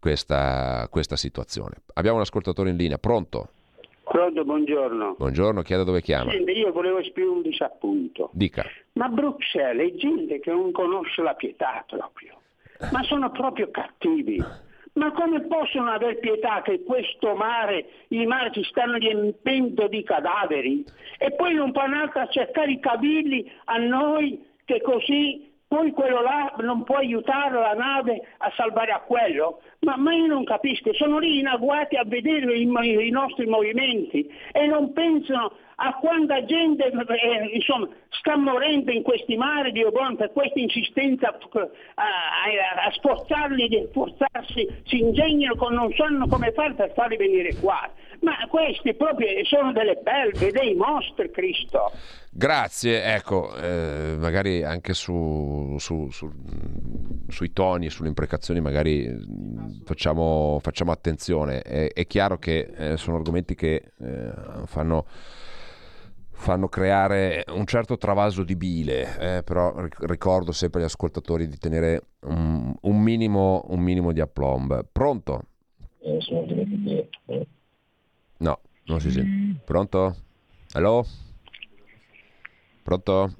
questa, 0.00 0.88
questa, 0.90 1.14
situazione. 1.14 1.82
Abbiamo 1.94 2.16
un 2.16 2.22
ascoltatore 2.22 2.70
in 2.70 2.76
linea, 2.76 2.96
pronto? 2.96 3.50
Pronto, 4.02 4.44
buongiorno. 4.44 5.14
Buongiorno, 5.18 5.60
chieda 5.60 5.84
dove 5.84 6.00
chiama. 6.00 6.30
Senti, 6.32 6.52
io 6.52 6.72
volevo 6.72 6.98
esprimere 6.98 7.34
un 7.34 7.42
disappunto. 7.42 8.30
Dica. 8.32 8.64
Ma 8.94 9.08
Bruxelles 9.08 9.92
è 9.92 9.96
gente 9.96 10.40
che 10.40 10.50
non 10.50 10.72
conosce 10.72 11.22
la 11.22 11.34
pietà 11.34 11.84
proprio, 11.86 12.40
ma 12.92 13.02
sono 13.02 13.30
proprio 13.30 13.70
cattivi. 13.70 14.42
Ma 14.94 15.12
come 15.12 15.42
possono 15.42 15.90
aver 15.90 16.18
pietà 16.18 16.62
che 16.62 16.82
questo 16.82 17.34
mare, 17.34 17.86
i 18.08 18.26
mari 18.26 18.50
ci 18.52 18.64
stanno 18.64 18.96
riempendo 18.96 19.86
di 19.86 20.02
cadaveri? 20.02 20.84
E 21.18 21.32
poi 21.32 21.54
non 21.54 21.72
fanno 21.72 22.00
altro 22.00 22.22
a 22.22 22.28
cercare 22.28 22.72
i 22.72 22.80
cavilli 22.80 23.50
a 23.66 23.76
noi 23.78 24.44
che 24.64 24.80
così 24.80 25.49
poi 25.70 25.92
quello 25.92 26.20
là 26.20 26.52
non 26.58 26.82
può 26.82 26.96
aiutare 26.96 27.54
la 27.54 27.74
nave 27.74 28.20
a 28.38 28.52
salvare 28.56 28.90
a 28.90 28.98
quello? 29.06 29.60
Ma, 29.82 29.96
ma 29.96 30.12
io 30.12 30.26
non 30.26 30.42
capisco, 30.42 30.92
sono 30.94 31.20
lì 31.20 31.38
in 31.38 31.46
agguati 31.46 31.94
a 31.94 32.02
vedere 32.04 32.56
i, 32.56 32.62
i 32.62 33.10
nostri 33.10 33.46
movimenti 33.46 34.28
e 34.50 34.66
non 34.66 34.92
pensano 34.92 35.52
a 35.76 35.94
quanta 35.94 36.44
gente 36.44 36.86
eh, 36.86 37.50
insomma, 37.54 37.88
sta 38.10 38.36
morendo 38.36 38.90
in 38.90 39.04
questi 39.04 39.36
mari 39.36 39.70
di 39.70 39.84
Obon 39.84 40.16
per 40.16 40.32
questa 40.32 40.58
insistenza 40.58 41.28
a, 41.28 41.62
a, 41.62 42.86
a 42.86 42.90
sforzarli 42.90 43.68
di 43.68 43.88
forzarsi, 43.92 44.66
si 44.86 44.98
ingegnano, 44.98 45.68
non 45.68 45.92
sanno 45.92 46.26
come 46.26 46.50
fare 46.50 46.74
per 46.74 46.92
farli 46.94 47.16
venire 47.16 47.54
qua. 47.60 47.88
Ma 48.20 48.34
questi 48.48 48.94
proprio 48.94 49.28
sono 49.44 49.72
delle 49.72 49.98
belve, 50.02 50.50
dei 50.50 50.74
mostri, 50.74 51.30
Cristo. 51.30 51.90
Grazie, 52.30 53.14
ecco, 53.14 53.54
eh, 53.56 54.14
magari 54.18 54.62
anche 54.62 54.92
su, 54.92 55.76
su, 55.78 56.10
su, 56.10 56.30
sui 57.28 57.52
toni 57.52 57.86
e 57.86 57.90
sulle 57.90 58.08
imprecazioni 58.08 58.60
magari 58.60 59.08
mm, 59.08 59.84
facciamo, 59.84 60.58
facciamo 60.60 60.92
attenzione. 60.92 61.62
È, 61.62 61.92
è, 61.92 62.06
chiaro 62.06 62.38
che 62.38 62.70
eh, 62.76 62.96
sono 62.98 63.16
argomenti 63.16 63.54
che 63.54 63.92
eh, 63.98 64.32
fanno 64.66 65.06
fanno 66.40 66.68
creare 66.68 67.44
un 67.48 67.66
certo 67.66 67.98
travaso 67.98 68.44
di 68.44 68.56
bile, 68.56 69.36
eh, 69.36 69.42
però 69.42 69.74
ricordo 69.98 70.52
sempre 70.52 70.80
agli 70.80 70.86
ascoltatori 70.86 71.46
di 71.46 71.58
tenere 71.58 72.04
un, 72.20 72.74
un, 72.80 72.98
minimo, 72.98 73.66
un 73.68 73.80
minimo 73.80 74.10
di 74.10 74.20
aplomb. 74.20 74.86
Pronto? 74.90 75.42
No, 78.40 78.58
non 78.84 79.00
si 79.00 79.10
sente. 79.10 79.60
Pronto? 79.64 80.16
Allo? 80.72 81.04
Pronto? 82.82 83.34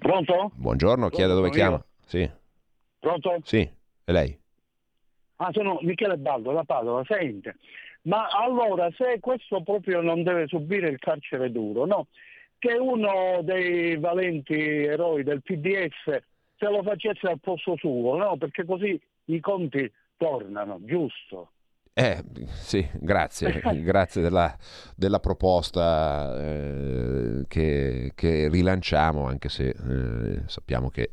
Pronto? 0.00 0.50
Buongiorno, 0.54 1.08
chieda 1.10 1.34
dove 1.34 1.50
chiama. 1.50 1.84
Sì. 2.04 2.28
Pronto? 2.98 3.38
Sì, 3.44 3.68
è 4.04 4.10
lei. 4.10 4.36
Ah, 5.36 5.50
sono 5.52 5.78
Michele 5.82 6.16
Baldo 6.16 6.52
da 6.52 6.64
Padova, 6.64 7.04
sente. 7.06 7.54
Ma 8.02 8.26
allora, 8.26 8.90
se 8.96 9.20
questo 9.20 9.62
proprio 9.62 10.00
non 10.00 10.24
deve 10.24 10.48
subire 10.48 10.88
il 10.88 10.98
carcere 10.98 11.52
duro, 11.52 11.84
no? 11.84 12.08
Che 12.58 12.72
uno 12.72 13.42
dei 13.42 13.96
valenti 13.96 14.54
eroi 14.56 15.22
del 15.22 15.42
PDF 15.42 16.20
se 16.56 16.68
lo 16.68 16.82
facesse 16.82 17.28
al 17.28 17.38
posto 17.38 17.76
suo, 17.76 18.16
no? 18.16 18.36
Perché 18.36 18.64
così 18.64 19.00
i 19.26 19.38
conti 19.38 19.88
tornano, 20.16 20.78
giusto? 20.80 21.52
Eh, 21.98 22.22
sì, 22.52 22.88
grazie, 22.92 23.60
grazie 23.82 24.22
della, 24.22 24.56
della 24.94 25.18
proposta 25.18 26.32
eh, 26.40 27.44
che, 27.48 28.12
che, 28.14 28.48
rilanciamo, 28.48 29.26
anche 29.26 29.48
se 29.48 29.70
eh, 29.70 30.42
sappiamo 30.46 30.90
che 30.90 31.10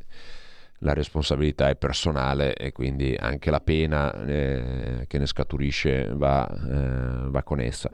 la 0.80 0.94
responsabilità 0.94 1.70
è 1.70 1.76
personale 1.76 2.54
e 2.54 2.72
quindi 2.72 3.16
anche 3.20 3.50
la 3.50 3.62
pena 3.62 4.14
eh, 4.28 5.06
che 5.08 5.18
ne 5.18 5.26
scaturisce 5.26 6.14
va, 6.14 6.48
eh, 6.48 7.30
va 7.32 7.42
con 7.42 7.60
essa. 7.60 7.90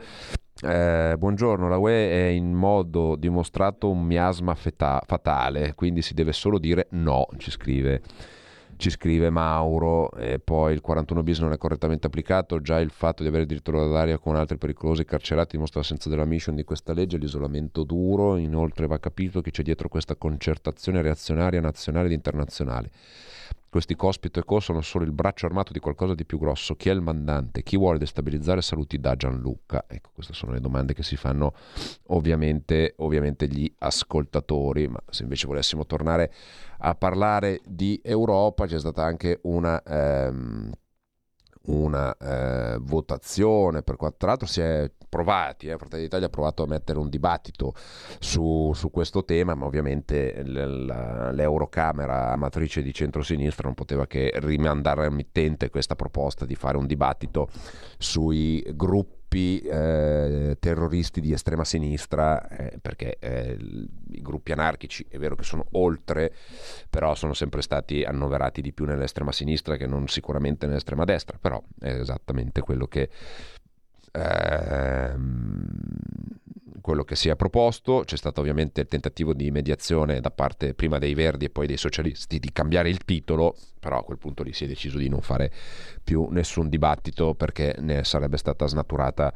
eh, 0.62 1.15
buongiorno, 1.17 1.69
la 1.69 1.77
UE 1.77 2.10
è 2.12 2.27
in 2.27 2.51
modo 2.51 3.15
dimostrato 3.15 3.89
un 3.89 4.04
miasma 4.04 4.54
feta- 4.54 5.01
fatale, 5.08 5.75
quindi 5.75 6.01
si 6.01 6.13
deve 6.13 6.34
solo 6.34 6.60
dire 6.60 6.88
no, 6.89 7.25
ci 7.38 7.51
scrive, 7.51 8.01
ci 8.82 8.89
scrive 8.89 9.30
Mauro, 9.30 10.12
e 10.13 10.39
poi 10.39 10.74
il 10.74 10.82
41 10.82 11.22
bis 11.22 11.39
non 11.39 11.54
è 11.54 11.58
correttamente 11.58 12.08
applicato, 12.08 12.60
già 12.62 12.80
il 12.80 12.89
fatto 12.89 13.22
di 13.22 13.30
avere 13.30 13.46
diritto 13.46 13.72
all'aria 13.72 14.17
con 14.17 14.36
altri 14.36 14.58
pericolosi 14.58 15.06
carcerati 15.06 15.56
dimostra 15.56 15.80
l'assenza 15.80 16.10
della 16.10 16.26
mission 16.26 16.56
di 16.56 16.63
questa 16.63 16.91
legge, 16.91 17.17
l'isolamento 17.17 17.84
duro, 17.84 18.38
inoltre 18.38 18.88
va 18.88 18.98
capito 18.98 19.41
che 19.41 19.52
c'è 19.52 19.62
dietro 19.62 19.88
questa 19.88 20.15
concertazione 20.15 21.02
reazionaria 21.04 21.62
nazionale 21.62 22.08
ed 22.08 22.13
internazionale. 22.13 22.89
Questi 23.71 23.95
cospito 23.95 24.38
e 24.38 24.43
co 24.43 24.60
sono 24.60 24.81
solo 24.81 25.05
il 25.05 25.13
braccio 25.13 25.45
armato 25.45 25.71
di 25.71 25.79
qualcosa 25.79 26.13
di 26.13 26.25
più 26.25 26.38
grosso. 26.38 26.75
Chi 26.75 26.89
è 26.89 26.91
il 26.91 26.99
mandante? 26.99 27.63
Chi 27.63 27.77
vuole 27.77 27.97
destabilizzare 27.97 28.62
saluti 28.62 28.99
da 28.99 29.15
Gianluca? 29.15 29.86
Ecco, 29.88 30.10
queste 30.13 30.34
sono 30.34 30.51
le 30.51 30.60
domande 30.60 30.93
che 30.93 31.03
si 31.03 31.15
fanno 31.15 31.53
ovviamente, 32.07 32.95
ovviamente 32.97 33.47
gli 33.47 33.73
ascoltatori. 33.77 34.89
Ma 34.89 35.01
se 35.10 35.23
invece 35.23 35.47
volessimo 35.47 35.86
tornare 35.86 36.34
a 36.79 36.95
parlare 36.95 37.62
di 37.63 37.97
Europa, 38.03 38.65
c'è 38.65 38.77
stata 38.77 39.05
anche 39.05 39.39
una... 39.43 39.81
Ehm, 39.84 40.71
una 41.63 42.15
eh, 42.17 42.78
votazione 42.80 43.84
per 43.84 43.95
quanto 43.95 44.17
tra 44.17 44.30
l'altro 44.30 44.47
si 44.47 44.62
è 44.62 44.89
provati, 45.08 45.67
eh, 45.67 45.78
Fratelli 45.78 46.04
d'Italia 46.04 46.28
ha 46.28 46.30
provato 46.30 46.63
a 46.63 46.67
mettere 46.67 46.97
un 46.97 47.10
dibattito 47.10 47.74
su, 48.19 48.71
su 48.74 48.89
questo 48.89 49.26
tema, 49.26 49.54
ma 49.56 49.65
ovviamente 49.65 50.41
l'Eurocamera 50.43 52.32
amatrice 52.32 52.82
di 52.82 52.93
centrosinistra 52.93 53.65
non 53.65 53.76
poteva 53.76 54.08
che 54.08 54.32
rimandare 54.36 55.06
al 55.06 55.13
mittente 55.13 55.69
questa 55.69 55.95
proposta 55.95 56.45
di 56.45 56.56
fare 56.56 56.78
un 56.78 56.88
dibattito 56.88 57.50
sui 57.97 58.63
gruppi 58.74 59.20
eh, 59.34 60.58
terroristi 60.60 61.22
di 61.22 61.32
estrema 61.32 61.63
sinistra, 61.63 62.48
eh, 62.50 62.78
perché 62.82 63.17
eh, 63.20 63.58
i 64.12 64.22
gruppi 64.22 64.52
anarchici 64.52 65.06
è 65.10 65.17
vero 65.17 65.36
che 65.36 65.44
sono 65.44 65.65
oltre, 65.72 66.34
però 66.89 67.15
sono 67.15 67.34
sempre 67.34 67.62
stati 67.62 68.04
annoverati 68.04 68.62
di 68.62 68.74
più 68.74 68.86
nell'estrema 68.86 69.32
sinistra 69.32 69.78
che 69.78 69.88
non 69.88 70.08
sicuramente 70.08 70.67
nell'estrema 70.67 71.06
destra, 71.06 71.38
però 71.39 71.62
è 71.80 71.91
esattamente 71.91 72.62
quello 72.62 72.88
che 72.88 73.10
ehm, 74.12 75.67
quello 76.82 77.04
che 77.04 77.15
si 77.15 77.30
è 77.30 77.36
proposto. 77.36 78.04
C'è 78.06 78.17
stato 78.17 78.41
ovviamente 78.41 78.82
il 78.82 78.88
tentativo 78.88 79.34
di 79.34 79.52
mediazione 79.52 80.19
da 80.19 80.32
parte 80.32 80.74
prima 80.74 80.97
dei 80.97 81.13
Verdi 81.13 81.45
e 81.45 81.50
poi 81.50 81.67
dei 81.67 81.78
socialisti 81.78 82.39
di 82.39 82.52
cambiare 82.52 82.89
il 82.89 83.06
titolo, 83.06 83.56
però 83.80 84.00
a 84.00 84.04
quel 84.04 84.17
punto 84.17 84.43
lì 84.43 84.54
si 84.54 84.65
è 84.65 84.67
deciso 84.67 84.97
di 84.97 85.10
non 85.10 85.21
fare 85.21 85.52
più 86.04 86.28
nessun 86.30 86.69
dibattito 86.69 87.34
perché 87.36 87.76
ne 87.80 88.04
sarebbe 88.04 88.38
stata 88.38 88.67
snaturata, 88.67 89.34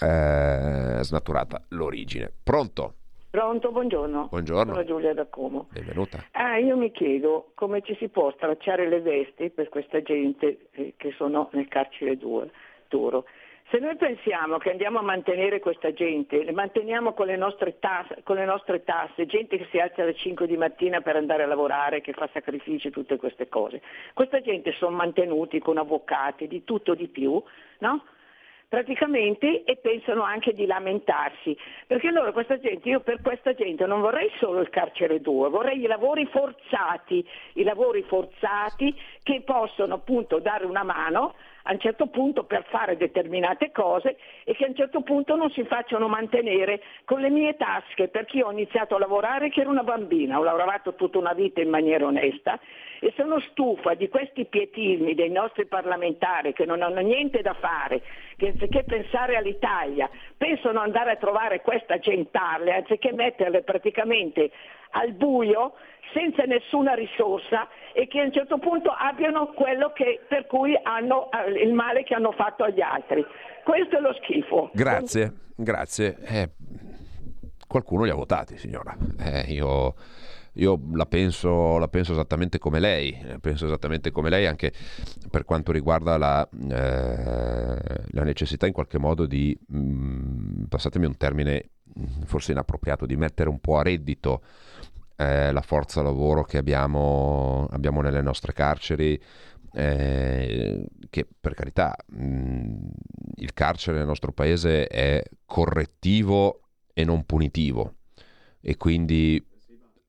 eh, 0.00 0.98
snaturata 1.02 1.64
l'origine. 1.68 2.30
Pronto? 2.42 2.94
Pronto, 3.34 3.72
buongiorno. 3.72 4.28
Buongiorno. 4.30 4.72
Sono 4.74 4.84
Giulia 4.84 5.12
da 5.12 5.26
Como. 5.26 5.66
Benvenuta. 5.72 6.24
Ah, 6.30 6.56
io 6.58 6.76
mi 6.76 6.92
chiedo 6.92 7.50
come 7.56 7.82
ci 7.82 7.96
si 7.98 8.08
può 8.08 8.30
stracciare 8.30 8.88
le 8.88 9.00
vesti 9.00 9.50
per 9.50 9.70
questa 9.70 10.00
gente 10.02 10.68
eh, 10.70 10.94
che 10.96 11.12
sono 11.16 11.48
nel 11.52 11.66
carcere 11.66 12.16
duro. 12.16 13.24
Se 13.70 13.78
noi 13.78 13.96
pensiamo 13.96 14.58
che 14.58 14.70
andiamo 14.70 14.98
a 14.98 15.02
mantenere 15.02 15.58
questa 15.58 15.92
gente, 15.92 16.44
le 16.44 16.52
manteniamo 16.52 17.14
con 17.14 17.26
le, 17.26 17.36
nostre 17.36 17.78
tasse, 17.78 18.20
con 18.22 18.36
le 18.36 18.44
nostre 18.44 18.84
tasse, 18.84 19.26
gente 19.26 19.56
che 19.56 19.66
si 19.70 19.78
alza 19.78 20.02
alle 20.02 20.14
5 20.14 20.46
di 20.46 20.56
mattina 20.56 21.00
per 21.00 21.16
andare 21.16 21.44
a 21.44 21.46
lavorare, 21.46 22.02
che 22.02 22.12
fa 22.12 22.28
sacrifici, 22.32 22.90
tutte 22.90 23.16
queste 23.16 23.48
cose, 23.48 23.80
questa 24.12 24.40
gente 24.42 24.72
sono 24.72 24.94
mantenuti 24.94 25.58
con 25.60 25.78
avvocati, 25.78 26.46
di 26.46 26.62
tutto 26.62 26.94
di 26.94 27.08
più, 27.08 27.42
no? 27.78 28.04
praticamente 28.68 29.62
e 29.64 29.76
pensano 29.76 30.22
anche 30.22 30.52
di 30.52 30.66
lamentarsi, 30.66 31.56
perché 31.86 32.08
allora 32.08 32.32
questa 32.32 32.58
gente, 32.58 32.88
io 32.88 33.00
per 33.00 33.20
questa 33.22 33.54
gente 33.54 33.86
non 33.86 34.00
vorrei 34.00 34.30
solo 34.38 34.60
il 34.60 34.68
carcere 34.68 35.20
duro, 35.20 35.48
vorrei 35.48 35.80
i 35.80 35.86
lavori 35.86 36.26
forzati, 36.26 37.24
i 37.54 37.62
lavori 37.62 38.02
forzati 38.02 38.94
che 39.22 39.42
possono 39.42 39.94
appunto 39.94 40.40
dare 40.40 40.64
una 40.64 40.82
mano 40.82 41.34
a 41.66 41.72
un 41.72 41.78
certo 41.78 42.06
punto 42.06 42.44
per 42.44 42.64
fare 42.68 42.96
determinate 42.96 43.70
cose 43.70 44.16
e 44.44 44.54
che 44.54 44.64
a 44.64 44.68
un 44.68 44.74
certo 44.74 45.00
punto 45.00 45.34
non 45.36 45.50
si 45.50 45.64
facciano 45.64 46.08
mantenere 46.08 46.82
con 47.04 47.20
le 47.20 47.30
mie 47.30 47.56
tasche, 47.56 48.08
perché 48.08 48.38
io 48.38 48.46
ho 48.46 48.52
iniziato 48.52 48.96
a 48.96 48.98
lavorare 48.98 49.48
che 49.48 49.60
ero 49.60 49.70
una 49.70 49.82
bambina, 49.82 50.38
ho 50.38 50.42
lavorato 50.42 50.94
tutta 50.94 51.18
una 51.18 51.32
vita 51.32 51.60
in 51.60 51.70
maniera 51.70 52.04
onesta 52.04 52.58
e 53.00 53.12
sono 53.16 53.40
stufa 53.40 53.94
di 53.94 54.08
questi 54.08 54.44
pietismi 54.44 55.14
dei 55.14 55.30
nostri 55.30 55.66
parlamentari 55.66 56.52
che 56.52 56.64
non 56.64 56.82
hanno 56.82 57.00
niente 57.00 57.40
da 57.40 57.54
fare, 57.54 58.02
che 58.36 58.48
anziché 58.48 58.84
pensare 58.84 59.36
all'Italia 59.36 60.08
pensano 60.36 60.80
andare 60.80 61.12
a 61.12 61.16
trovare 61.16 61.60
questa 61.60 61.98
gentarle, 61.98 62.74
anziché 62.74 63.12
metterle 63.12 63.62
praticamente 63.62 64.50
al 64.90 65.12
buio 65.12 65.74
senza 66.12 66.44
nessuna 66.44 66.94
risorsa 66.94 67.68
e 67.92 68.06
che 68.06 68.20
a 68.20 68.24
un 68.24 68.32
certo 68.32 68.58
punto 68.58 68.90
abbiano 68.90 69.52
quello 69.54 69.92
che, 69.92 70.20
per 70.28 70.46
cui 70.46 70.78
hanno 70.82 71.30
eh, 71.30 71.62
il 71.62 71.72
male 71.72 72.02
che 72.02 72.14
hanno 72.14 72.32
fatto 72.32 72.64
agli 72.64 72.80
altri. 72.80 73.24
Questo 73.64 73.96
è 73.96 74.00
lo 74.00 74.14
schifo. 74.14 74.70
Grazie, 74.72 75.32
grazie. 75.56 76.16
Eh, 76.26 76.50
qualcuno 77.66 78.04
li 78.04 78.10
ha 78.10 78.14
votati, 78.14 78.58
signora. 78.58 78.96
Eh, 79.18 79.52
io 79.52 79.94
io 80.54 80.80
la 80.92 81.06
penso, 81.06 81.78
la 81.78 81.88
penso, 81.88 82.12
esattamente 82.12 82.58
come 82.58 82.78
lei, 82.78 83.10
eh, 83.12 83.38
penso 83.40 83.66
esattamente 83.66 84.10
come 84.10 84.30
lei 84.30 84.46
anche 84.46 84.72
per 85.30 85.44
quanto 85.44 85.72
riguarda 85.72 86.16
la, 86.16 86.48
eh, 86.48 87.78
la 88.10 88.22
necessità 88.22 88.66
in 88.66 88.72
qualche 88.72 88.98
modo 88.98 89.26
di, 89.26 89.56
mh, 89.66 89.78
mm, 89.78 90.64
passatemi 90.68 91.06
un 91.06 91.16
termine 91.16 91.70
mm, 91.98 92.22
forse 92.24 92.52
inappropriato, 92.52 93.06
di 93.06 93.16
mettere 93.16 93.48
un 93.48 93.58
po' 93.58 93.78
a 93.78 93.82
reddito 93.82 94.42
eh, 95.16 95.52
la 95.52 95.60
forza 95.60 96.02
lavoro 96.02 96.44
che 96.44 96.58
abbiamo, 96.58 97.66
abbiamo 97.70 98.00
nelle 98.00 98.22
nostre 98.22 98.52
carceri, 98.52 99.20
eh, 99.72 100.86
che 101.10 101.26
per 101.40 101.54
carità 101.54 101.96
mh, 102.06 102.24
mm, 102.24 102.86
il 103.36 103.52
carcere 103.52 103.98
nel 103.98 104.06
nostro 104.06 104.32
paese 104.32 104.86
è 104.86 105.22
correttivo 105.44 106.60
e 106.92 107.04
non 107.04 107.24
punitivo 107.24 107.96
e 108.60 108.76
quindi 108.76 109.44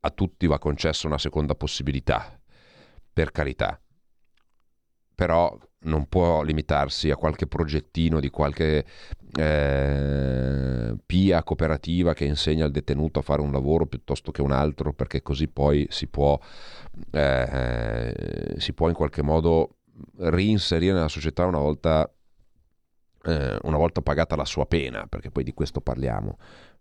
a 0.02 0.10
tutti 0.12 0.46
va 0.48 0.60
concessa 0.60 1.08
una 1.08 1.18
seconda 1.18 1.56
possibilità, 1.56 2.40
per 3.12 3.32
carità. 3.32 3.80
Però 5.16 5.58
non 5.86 6.08
può 6.08 6.42
limitarsi 6.44 7.10
a 7.10 7.16
qualche 7.16 7.48
progettino 7.48 8.20
di 8.20 8.30
qualche 8.30 8.86
eh, 9.38 10.96
PIA 11.06 11.44
cooperativa 11.44 12.14
che 12.14 12.26
insegna 12.26 12.66
al 12.66 12.72
detenuto 12.72 13.20
a 13.20 13.22
fare 13.24 13.42
un 13.42 13.52
lavoro 13.52 13.86
piuttosto 13.86 14.32
che 14.32 14.42
un 14.42 14.52
altro, 14.52 14.94
perché 14.94 15.22
così 15.22 15.48
poi 15.48 15.88
si 15.90 16.08
può, 16.08 16.40
eh, 17.12 18.56
si 18.58 18.74
può 18.74 18.88
in 18.88 18.96
qualche 18.96 19.22
modo 19.22 19.78
reinserire 20.18 20.94
nella 20.94 21.08
società 21.08 21.46
una 21.46 21.60
volta, 21.60 22.10
eh, 23.24 23.58
una 23.64 23.78
volta 23.78 24.02
pagata 24.02 24.36
la 24.36 24.46
sua 24.46 24.66
pena, 24.66 25.08
perché 25.08 25.32
poi 25.32 25.44
di 25.44 25.54
questo 25.54 25.82
parliamo. 25.82 26.38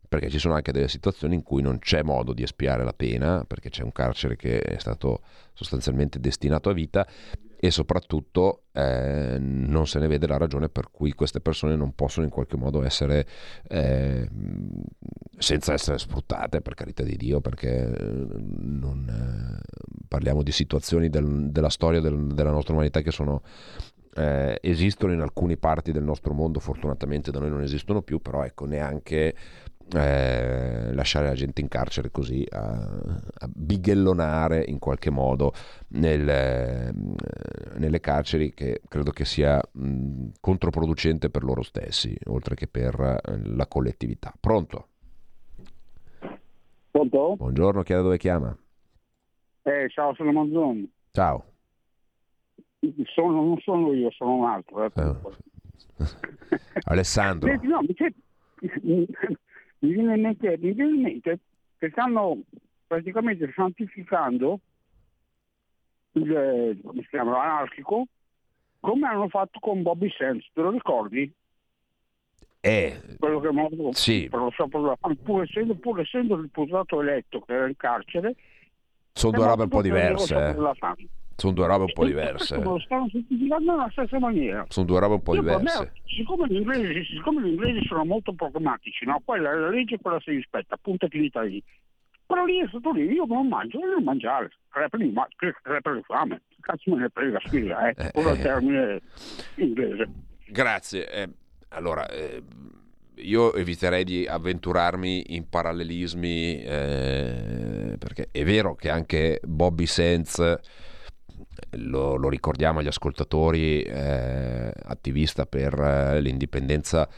Perché 0.07 0.31
ci 0.31 0.39
sono 0.39 0.55
anche 0.55 0.71
delle 0.71 0.87
situazioni 0.87 1.35
in 1.35 1.43
cui 1.43 1.61
non 1.61 1.81
c'è 1.81 2.03
modo 2.03 2.35
di 2.35 2.45
espiare 2.45 2.85
la 2.85 2.93
pena, 2.93 3.45
perché 3.45 3.69
c'è 3.71 3.83
un 3.83 3.91
carcere 3.91 4.37
che 4.37 4.61
è 4.61 4.79
stato 4.79 5.23
sostanzialmente 5.55 6.21
destinato 6.21 6.69
a 6.71 6.73
vita 6.73 7.05
e 7.65 7.71
soprattutto 7.71 8.65
eh, 8.73 9.39
non 9.41 9.87
se 9.87 9.99
ne 9.99 10.07
vede 10.07 10.27
la 10.27 10.37
ragione 10.37 10.69
per 10.69 10.91
cui 10.91 11.15
queste 11.15 11.41
persone 11.41 11.77
non 11.77 11.95
possono 11.95 12.27
in 12.27 12.31
qualche 12.31 12.59
modo 12.59 12.83
essere 12.83 13.27
eh, 13.69 14.29
senza 15.39 15.73
essere 15.73 15.97
sfruttate 15.97 16.61
per 16.61 16.75
carità 16.75 17.03
di 17.03 17.17
Dio 17.17 17.41
perché 17.41 17.91
eh, 17.91 18.27
non, 18.59 19.09
eh, 19.09 19.61
parliamo 20.07 20.43
di 20.43 20.53
situazioni 20.53 21.09
del, 21.09 21.51
della 21.53 21.71
storia 21.71 22.01
del, 22.01 22.35
della 22.35 22.51
nostra 22.51 22.75
umanità 22.75 23.01
che 23.01 23.11
sono 23.11 23.41
eh, 24.17 24.59
esistono 24.61 25.15
in 25.15 25.21
alcune 25.21 25.57
parti 25.57 25.91
del 25.91 26.05
nostro 26.05 26.35
mondo, 26.35 26.61
fortunatamente 26.61 27.31
da 27.31 27.41
noi 27.41 27.49
non 27.49 27.63
esistono 27.63 28.03
più, 28.03 28.21
però 28.21 28.45
ecco, 28.45 28.67
neanche 28.67 29.35
eh, 29.93 30.95
lasciare 30.95 31.27
la 31.27 31.35
gente 31.35 31.61
in 31.61 31.69
carcere 31.69 32.11
così 32.11 32.45
a, 32.51 32.63
a 32.63 33.49
bighellonare 33.49 34.65
in 34.67 34.79
qualche 34.79 35.11
modo 35.11 35.53
nel, 35.89 36.29
eh, 36.29 36.93
nelle 37.77 38.01
carceri 38.01 38.55
che 38.55 38.81
credo 38.89 39.11
che 39.11 39.25
sia 39.25 39.61
mh, 39.73 40.29
controproducente 40.41 41.29
per 41.31 41.45
loro 41.45 41.63
stessi 41.63 42.17
oltre 42.27 42.55
che 42.55 42.67
per 42.67 42.99
eh, 42.99 43.41
la 43.45 43.67
collettività 43.67 44.33
pronto? 44.39 44.89
Pronto? 46.91 47.35
buongiorno 47.37 47.83
chi 47.83 47.93
è 47.93 47.97
da 47.97 48.03
dove 48.03 48.19
chiama? 48.19 48.57
Eh, 49.63 49.89
ciao 49.91 50.15
sono 50.15 50.33
Manzoni 50.33 50.91
ciao 51.11 51.45
sono, 53.15 53.33
non 53.33 53.59
sono 53.61 53.93
io 53.93 54.11
sono 54.11 54.37
un 54.37 54.45
altro 54.45 54.85
eh. 54.85 54.93
Alessandro 56.85 57.53
no, 57.63 57.81
mi 57.83 57.95
viene 59.93 60.15
in 60.15 60.21
mente, 60.23 60.59
mi 60.59 60.73
viene 60.73 60.95
in 60.95 61.03
mente 61.03 61.39
che 61.79 61.91
stanno 61.91 62.41
praticamente 62.87 63.53
santificando 63.55 64.61
il, 66.13 66.81
come 66.83 67.03
si 67.03 67.09
chiama, 67.09 67.33
l'anarchico 67.33 68.07
come 68.85 69.09
hanno 69.09 69.29
fatto 69.29 69.59
con 69.61 69.83
Bobby 69.83 70.11
Sands, 70.11 70.47
te 70.53 70.61
lo 70.61 70.71
ricordi? 70.71 71.33
Eh, 72.61 73.01
quello 73.19 73.41
che 73.41 73.49
è 73.49 73.51
morto 73.51 73.93
sì. 73.93 74.29
per 74.29 74.41
lo 74.41 74.51
sciopero 74.51 74.83
della 74.83 74.97
fame, 74.97 75.17
pur 75.17 75.43
essendo, 75.43 75.75
pur 75.75 76.01
essendo 76.01 76.35
il 76.35 76.43
deputato 76.43 77.01
eletto 77.01 77.41
che 77.41 77.53
era 77.53 77.67
in 77.67 77.77
carcere, 77.77 78.35
sono 79.13 79.37
due 79.37 79.47
robe 79.47 79.63
un 79.63 79.69
po' 79.71 79.83
diverse. 79.83 80.35
eh. 80.35 81.09
Sono 81.37 81.53
due 81.53 81.67
robe 81.67 81.85
un 81.85 81.93
po' 81.93 82.05
E 82.05 82.07
diverse. 82.07 82.63
lo 82.63 82.79
stanno 82.79 83.09
semplificando 83.11 83.73
nella 83.73 83.89
stessa 83.91 84.19
maniera. 84.19 84.65
Sono 84.69 84.87
due 84.87 85.01
robe 85.01 85.15
un 85.15 85.23
po' 85.23 85.35
Io 85.35 85.43
per 85.43 85.53
me, 85.57 85.61
diverse. 85.61 85.93
siccome, 86.07 86.47
gli 86.49 86.57
inglesi, 86.57 87.05
siccome 87.15 87.43
gli 87.43 87.53
inglesi 87.53 87.87
sono 87.87 88.05
molto 88.05 88.33
pragmatici, 88.33 89.05
no? 89.05 89.21
poi 89.25 89.41
la, 89.41 89.55
la 89.55 89.69
legge 89.71 89.99
quella 89.99 90.21
si 90.21 90.31
rispetta, 90.31 90.75
appunto 90.75 91.09
che 91.09 91.19
lì. 91.43 91.63
Però 92.27 92.45
lì 92.45 92.61
è 92.61 92.67
stato 92.69 92.93
lì, 92.93 93.03
io 93.11 93.27
non 93.27 93.49
mangio, 93.49 93.79
voglio 93.79 94.01
mangiare, 94.01 94.51
di, 94.97 95.11
ma- 95.11 95.29
di 95.29 96.03
fame, 96.07 96.41
cazzo 96.61 96.95
me 96.95 97.01
ne 97.03 97.09
frega, 97.13 97.41
scusa, 97.45 97.89
eh, 97.91 98.11
quello 98.13 98.31
è 98.31 98.33
il 98.33 98.41
termine 98.41 99.01
inglese. 99.57 100.09
Grazie. 100.47 101.11
Eh, 101.11 101.29
allora, 101.71 102.09
eh, 102.09 102.43
io 103.17 103.53
eviterei 103.55 104.05
di 104.05 104.27
avventurarmi 104.27 105.35
in 105.37 105.49
parallelismi 105.49 106.63
eh, 106.63 107.97
perché 107.99 108.29
è 108.33 108.43
vero 108.45 108.75
che 108.75 108.91
anche 108.91 109.41
Bobby 109.45 109.87
Sands, 109.87 110.59
lo, 111.77 112.17
lo 112.17 112.29
ricordiamo 112.29 112.81
agli 112.81 112.87
ascoltatori, 112.87 113.83
eh, 113.83 114.73
attivista 114.85 115.47
per 115.47 115.79
eh, 115.79 116.21
l'indipendenza 116.21 117.09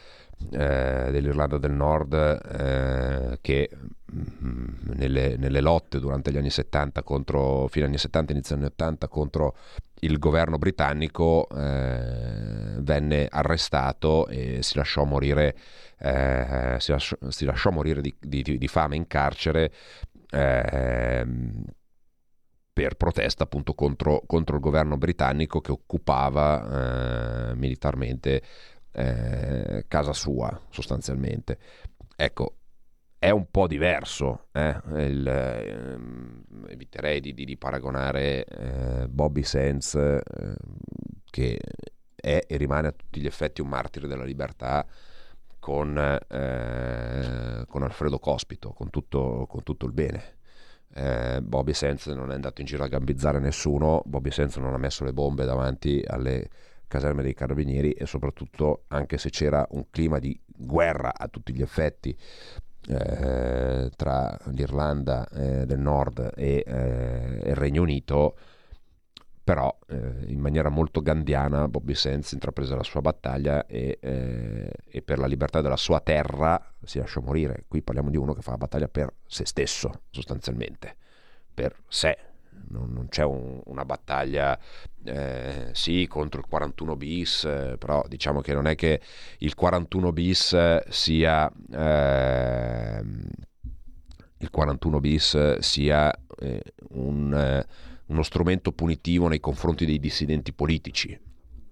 eh, 0.51 1.09
dell'Irlanda 1.11 1.59
del 1.59 1.73
Nord 1.73 2.12
eh, 2.14 3.38
che 3.40 3.71
mm, 4.12 4.64
nelle, 4.95 5.37
nelle 5.37 5.61
lotte 5.61 5.99
durante 5.99 6.31
gli 6.31 6.37
anni 6.37 6.51
70 6.51 7.03
contro, 7.03 7.66
fine 7.69 7.87
anni 7.87 7.99
70 7.99 8.33
inizio 8.33 8.55
anni 8.55 8.66
80 8.66 9.09
contro 9.09 9.57
il 10.01 10.19
governo 10.19 10.59
britannico 10.59 11.49
eh, 11.49 12.75
venne 12.79 13.29
arrestato 13.31 14.27
e 14.29 14.62
si 14.62 14.77
lasciò 14.77 15.05
morire, 15.05 15.57
eh, 15.99 16.77
si 16.79 16.90
lasciò, 16.90 17.16
si 17.29 17.45
lasciò 17.47 17.71
morire 17.71 18.03
di, 18.03 18.14
di- 18.21 18.59
di 18.59 18.69
fame 18.69 18.97
in 18.97 19.07
carcere 19.07 19.73
ehm, 20.31 21.64
per 22.77 22.95
protesta 22.97 23.45
appunto 23.45 23.73
contro, 23.73 24.23
contro 24.27 24.57
il 24.57 24.61
governo 24.61 24.99
britannico 24.99 25.62
che 25.62 25.73
occupava 25.73 27.53
eh, 27.53 27.55
militarmente 27.55 28.43
eh, 28.93 29.87
casa 29.89 30.12
sua 30.12 30.61
sostanzialmente. 30.69 31.59
Ecco, 32.15 32.57
è 33.19 33.31
un 33.31 33.51
po' 33.51 33.67
diverso, 33.67 34.49
eh? 34.53 34.79
Il, 35.09 35.27
ehm, 35.27 36.45
eviterei 36.69 37.21
di, 37.21 37.33
di- 37.33 37.47
di 37.47 37.57
paragonare 37.57 38.45
eh, 38.45 39.09
Bobby 39.09 39.43
Sands, 39.43 39.95
eh, 39.95 40.23
che 41.31 41.59
è 42.15 42.45
e 42.47 42.57
rimane 42.59 42.89
a 42.89 42.93
tutti 42.93 43.23
gli 43.23 43.27
effetti 43.27 43.62
un 43.62 43.69
martire 43.69 44.07
della 44.07 44.25
libertà, 44.25 44.85
con, 45.59 45.97
eh, 45.97 47.65
con 47.67 47.83
Alfredo 47.83 48.19
Cospito, 48.19 48.73
con 48.73 48.91
tutto, 48.91 49.47
con 49.49 49.62
tutto 49.62 49.87
il 49.87 49.93
bene. 49.93 50.35
Eh, 50.99 51.43
Bobby 51.43 51.75
Sands 51.75 52.07
non 52.07 52.31
è 52.31 52.35
andato 52.35 52.63
in 52.63 52.67
giro 52.67 52.83
a 52.83 52.89
gambizzare 52.89 53.39
nessuno, 53.39 54.03
Bobby 54.07 54.31
Sands 54.31 54.57
non 54.57 54.73
ha 54.73 54.79
messo 54.79 55.05
le 55.05 55.13
bombe 55.13 55.45
davanti 55.45 56.03
alle 56.07 56.49
caserme 56.89 57.23
dei 57.23 57.35
carabinieri 57.35 57.93
e 57.93 58.07
soprattutto 58.07 58.85
anche 58.89 59.19
se 59.19 59.29
c'era 59.29 59.67
un 59.73 59.91
clima 59.91 60.19
di 60.19 60.41
guerra 60.47 61.13
a 61.15 61.29
tutti 61.29 61.53
gli 61.53 61.61
effetti 61.61 62.17
eh, 62.89 63.91
tra 63.95 64.39
l'Irlanda 64.47 65.29
eh, 65.29 65.67
del 65.67 65.81
Nord 65.81 66.33
e 66.35 66.65
eh, 66.67 67.41
il 67.45 67.57
Regno 67.57 67.83
Unito, 67.83 68.37
però 69.47 69.73
eh, 69.87 70.25
in 70.27 70.41
maniera 70.41 70.69
molto 70.71 71.01
gandiana 71.03 71.69
Bobby 71.69 71.95
Sands 71.95 72.33
intraprese 72.33 72.75
la 72.75 72.83
sua 72.83 73.01
battaglia 73.01 73.65
e, 73.67 73.97
eh, 74.01 74.73
e 74.89 75.03
per 75.03 75.21
la 75.21 75.29
libertà 75.29 75.61
della 75.61 75.77
sua 75.77 76.01
terra 76.01 76.61
si 76.83 76.99
lasciò 76.99 77.21
morire. 77.21 77.63
Qui 77.69 77.81
parliamo 77.81 78.11
di 78.11 78.17
uno 78.17 78.33
che 78.35 78.43
fa 78.43 78.51
la 78.51 78.57
battaglia 78.57 78.89
per 78.89 79.15
se 79.25 79.47
stesso, 79.47 80.01
sostanzialmente, 80.11 80.97
per 81.55 81.77
sé. 81.87 82.19
Non, 82.71 82.91
non 82.93 83.07
c'è 83.09 83.23
un- 83.23 83.61
una 83.67 83.85
battaglia, 83.85 84.59
eh, 85.05 85.69
sì, 85.75 86.09
contro 86.09 86.41
il 86.41 86.47
41 86.49 86.97
bis, 86.97 87.45
eh, 87.45 87.77
però 87.79 88.05
diciamo 88.09 88.41
che 88.41 88.53
non 88.53 88.67
è 88.67 88.75
che 88.75 89.01
il 89.39 89.55
41 89.55 90.11
bis 90.11 90.57
sia... 90.89 91.49
ehm, 91.71 93.29
il 94.39 94.51
41 94.51 95.01
bis 95.01 95.59
sia 95.59 96.13
eh, 96.41 96.63
un, 96.91 97.33
eh, 97.35 97.67
uno 98.07 98.23
strumento 98.23 98.73
punitivo 98.73 99.29
nei 99.29 99.40
confronti 99.40 99.85
dei 99.85 99.99
dissidenti 99.99 100.53
politici, 100.53 101.19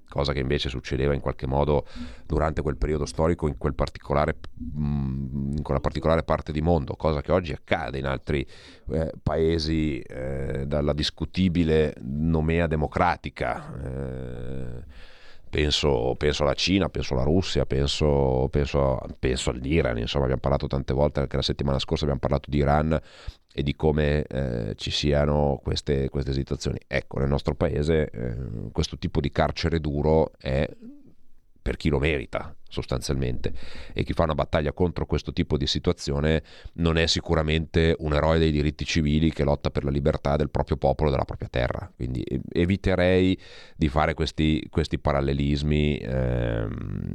cosa 0.08 0.32
che 0.32 0.40
invece 0.40 0.68
succedeva 0.68 1.14
in 1.14 1.20
qualche 1.20 1.46
modo 1.46 1.86
durante 2.26 2.62
quel 2.62 2.76
periodo 2.76 3.06
storico 3.06 3.48
in, 3.48 3.56
quel 3.56 3.74
particolare, 3.74 4.36
mm, 4.78 5.56
in 5.56 5.62
quella 5.62 5.80
particolare 5.80 6.22
parte 6.22 6.52
di 6.52 6.60
mondo, 6.60 6.94
cosa 6.96 7.20
che 7.20 7.32
oggi 7.32 7.52
accade 7.52 7.98
in 7.98 8.06
altri 8.06 8.46
eh, 8.90 9.12
paesi 9.22 9.98
eh, 10.00 10.64
dalla 10.66 10.92
discutibile 10.92 11.94
nomea 12.00 12.66
democratica. 12.66 13.74
eh, 13.82 15.12
Penso, 15.54 16.16
penso 16.18 16.42
alla 16.42 16.54
Cina, 16.54 16.88
penso 16.88 17.14
alla 17.14 17.22
Russia, 17.22 17.64
penso, 17.64 18.48
penso, 18.50 18.98
penso 19.20 19.50
all'Iran, 19.50 19.96
insomma 19.98 20.24
abbiamo 20.24 20.40
parlato 20.40 20.66
tante 20.66 20.92
volte, 20.92 21.20
anche 21.20 21.36
la 21.36 21.42
settimana 21.42 21.78
scorsa 21.78 22.02
abbiamo 22.02 22.18
parlato 22.18 22.50
di 22.50 22.56
Iran 22.56 23.00
e 23.52 23.62
di 23.62 23.76
come 23.76 24.24
eh, 24.24 24.74
ci 24.74 24.90
siano 24.90 25.60
queste, 25.62 26.08
queste 26.08 26.32
esitazioni. 26.32 26.80
Ecco, 26.88 27.20
nel 27.20 27.28
nostro 27.28 27.54
paese 27.54 28.10
eh, 28.10 28.36
questo 28.72 28.98
tipo 28.98 29.20
di 29.20 29.30
carcere 29.30 29.78
duro 29.78 30.32
è 30.38 30.68
per 31.64 31.78
chi 31.78 31.88
lo 31.88 31.98
merita 31.98 32.54
sostanzialmente 32.68 33.54
e 33.94 34.02
chi 34.02 34.12
fa 34.12 34.24
una 34.24 34.34
battaglia 34.34 34.74
contro 34.74 35.06
questo 35.06 35.32
tipo 35.32 35.56
di 35.56 35.66
situazione 35.66 36.42
non 36.74 36.98
è 36.98 37.06
sicuramente 37.06 37.96
un 38.00 38.12
eroe 38.12 38.38
dei 38.38 38.50
diritti 38.50 38.84
civili 38.84 39.32
che 39.32 39.44
lotta 39.44 39.70
per 39.70 39.82
la 39.82 39.90
libertà 39.90 40.36
del 40.36 40.50
proprio 40.50 40.76
popolo 40.76 41.08
e 41.08 41.12
della 41.12 41.24
propria 41.24 41.48
terra 41.48 41.90
quindi 41.96 42.22
eviterei 42.52 43.38
di 43.76 43.88
fare 43.88 44.12
questi, 44.12 44.66
questi 44.68 44.98
parallelismi 44.98 45.96
ehm, 45.96 47.14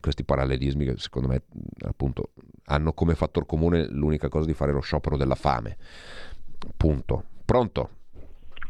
questi 0.00 0.24
parallelismi 0.24 0.86
che 0.86 0.94
secondo 0.96 1.28
me 1.28 1.42
appunto 1.86 2.30
hanno 2.64 2.94
come 2.94 3.14
fattor 3.14 3.46
comune 3.46 3.86
l'unica 3.86 4.28
cosa 4.28 4.46
di 4.46 4.54
fare 4.54 4.72
lo 4.72 4.80
sciopero 4.80 5.16
della 5.16 5.36
fame 5.36 5.76
punto 6.76 7.26
pronto 7.44 7.90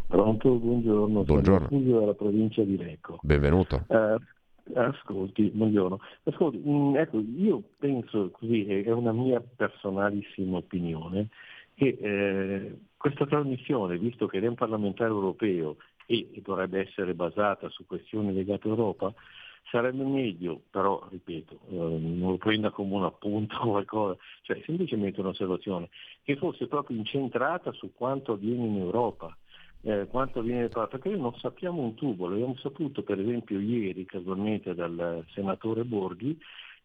Pronto, 0.06 0.54
buongiorno. 0.54 1.24
Buongiorno. 1.24 1.68
Sono 1.68 1.98
dalla 1.98 2.14
provincia 2.14 2.62
di 2.62 2.76
Lecco. 2.76 3.18
benvenuto 3.22 3.84
Eh, 3.88 4.16
ascolti, 4.74 5.50
buongiorno. 5.52 6.00
Ascolti, 6.24 6.62
mm, 6.66 6.96
ecco, 6.96 7.22
io 7.36 7.62
penso 7.78 8.30
così, 8.30 8.64
è 8.66 8.84
è 8.84 8.92
una 8.92 9.12
mia 9.12 9.40
personalissima 9.40 10.58
opinione, 10.58 11.28
che 11.74 11.98
eh, 12.00 12.76
questa 12.96 13.26
trasmissione, 13.26 13.98
visto 13.98 14.26
che 14.26 14.40
è 14.40 14.46
un 14.46 14.54
parlamentare 14.54 15.10
europeo 15.10 15.76
e, 16.06 16.30
e 16.32 16.40
dovrebbe 16.40 16.80
essere 16.80 17.14
basata 17.14 17.68
su 17.68 17.86
questioni 17.86 18.32
legate 18.32 18.66
all'Europa, 18.68 19.12
sarebbe 19.70 20.04
meglio, 20.04 20.62
però 20.70 21.06
ripeto, 21.10 21.58
eh, 21.68 21.74
non 21.74 22.30
lo 22.30 22.36
prenda 22.36 22.70
come 22.70 22.94
un 22.94 23.04
appunto 23.04 23.56
o 23.62 23.70
qualcosa, 23.70 24.16
cioè 24.42 24.60
semplicemente 24.64 25.20
un'osservazione, 25.20 25.88
che 26.22 26.36
fosse 26.36 26.66
proprio 26.66 26.96
incentrata 26.96 27.72
su 27.72 27.92
quanto 27.92 28.32
avviene 28.32 28.66
in 28.66 28.78
Europa 28.78 29.36
eh, 29.84 30.06
quanto 30.08 30.40
viene 30.40 30.68
fatto, 30.70 30.96
perché 30.98 31.10
noi 31.10 31.20
non 31.20 31.34
sappiamo 31.38 31.82
un 31.82 31.94
tubo, 31.94 32.26
l'abbiamo 32.26 32.56
saputo 32.56 33.02
per 33.02 33.20
esempio 33.20 33.60
ieri 33.60 34.04
casualmente 34.06 34.74
dal 34.74 35.24
senatore 35.34 35.84
Borghi 35.84 36.38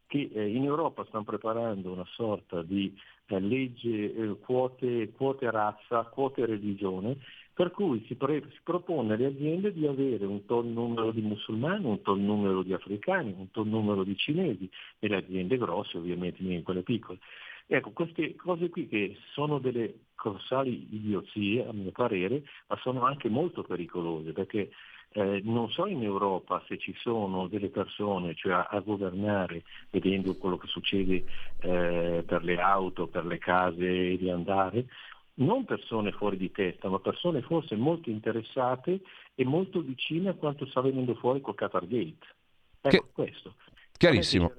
che 0.05 0.29
eh, 0.33 0.47
in 0.47 0.65
Europa 0.65 1.05
stanno 1.05 1.23
preparando 1.23 1.91
una 1.91 2.05
sorta 2.15 2.61
di 2.61 2.93
eh, 3.27 3.39
legge 3.39 4.13
eh, 4.13 4.37
quote, 4.39 5.11
quote 5.11 5.49
razza, 5.49 6.03
quote 6.05 6.45
religione, 6.45 7.17
per 7.53 7.71
cui 7.71 8.03
si, 8.07 8.15
pre- 8.15 8.41
si 8.49 8.59
propone 8.63 9.13
alle 9.13 9.27
aziende 9.27 9.71
di 9.71 9.85
avere 9.85 10.25
un 10.25 10.45
tot 10.45 10.65
numero 10.65 11.11
di 11.11 11.21
musulmani, 11.21 11.85
un 11.85 12.01
tot 12.01 12.17
numero 12.17 12.63
di 12.63 12.73
africani, 12.73 13.35
un 13.37 13.51
tot 13.51 13.65
numero 13.65 14.03
di 14.03 14.15
cinesi, 14.17 14.69
e 14.97 15.07
le 15.07 15.17
aziende 15.17 15.57
grosse 15.57 15.97
ovviamente, 15.97 16.41
non 16.41 16.63
quelle 16.63 16.83
piccole. 16.83 17.19
Ecco, 17.67 17.91
queste 17.91 18.35
cose 18.35 18.69
qui 18.69 18.87
che 18.87 19.15
sono 19.33 19.59
delle 19.59 19.93
colossali 20.19 20.87
idiozie, 20.91 21.65
a 21.65 21.71
mio 21.71 21.91
parere, 21.91 22.43
ma 22.67 22.77
sono 22.81 23.05
anche 23.05 23.29
molto 23.29 23.63
pericolose, 23.63 24.33
perché 24.33 24.69
eh, 25.11 25.41
non 25.43 25.71
so 25.71 25.87
in 25.87 26.03
Europa 26.03 26.61
se 26.67 26.77
ci 26.77 26.93
sono 26.99 27.47
delle 27.47 27.69
persone 27.69 28.35
cioè 28.35 28.53
a, 28.53 28.67
a 28.69 28.79
governare, 28.81 29.63
vedendo 29.89 30.35
quello 30.35 30.57
che 30.57 30.67
succede 30.67 31.23
eh, 31.61 32.23
per 32.25 32.43
le 32.43 32.59
auto, 32.59 33.07
per 33.07 33.25
le 33.25 33.37
case 33.37 34.17
di 34.17 34.29
andare, 34.29 34.87
non 35.35 35.63
persone 35.63 36.11
fuori 36.11 36.35
di 36.35 36.51
testa, 36.51 36.89
ma 36.89 36.99
persone 36.99 37.41
forse 37.41 37.77
molto 37.77 38.09
interessate 38.09 38.99
e 39.33 39.45
molto 39.45 39.79
vicine 39.79 40.29
a 40.29 40.33
quanto 40.33 40.65
sta 40.65 40.81
venendo 40.81 41.15
fuori 41.15 41.39
col 41.39 41.55
Qatar 41.55 41.87
Gate. 41.87 42.27
Ecco 42.81 42.89
Che- 42.89 43.11
questo. 43.13 43.55
chiarissimo 43.97 44.51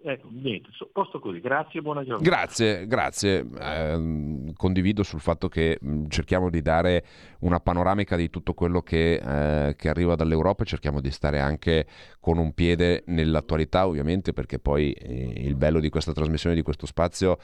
Ecco, 0.00 0.28
niente, 0.30 0.68
posto 0.92 1.18
così, 1.18 1.40
grazie, 1.40 1.82
buona 1.82 2.04
giornata. 2.04 2.22
Grazie, 2.22 2.86
grazie. 2.86 3.44
Eh, 3.60 4.52
condivido 4.54 5.02
sul 5.02 5.20
fatto 5.20 5.48
che 5.48 5.76
mh, 5.80 6.06
cerchiamo 6.06 6.50
di 6.50 6.62
dare 6.62 7.04
una 7.40 7.58
panoramica 7.58 8.14
di 8.14 8.30
tutto 8.30 8.54
quello 8.54 8.80
che, 8.80 9.14
eh, 9.14 9.74
che, 9.76 9.88
arriva 9.88 10.14
dall'Europa 10.14 10.62
e 10.62 10.66
cerchiamo 10.66 11.00
di 11.00 11.10
stare 11.10 11.40
anche 11.40 11.86
con 12.20 12.38
un 12.38 12.52
piede 12.52 13.02
nell'attualità, 13.06 13.86
ovviamente, 13.86 14.32
perché 14.32 14.60
poi 14.60 14.92
eh, 14.92 15.32
il 15.44 15.56
bello 15.56 15.80
di 15.80 15.88
questa 15.88 16.12
trasmissione, 16.12 16.54
di 16.54 16.62
questo 16.62 16.86
spazio, 16.86 17.36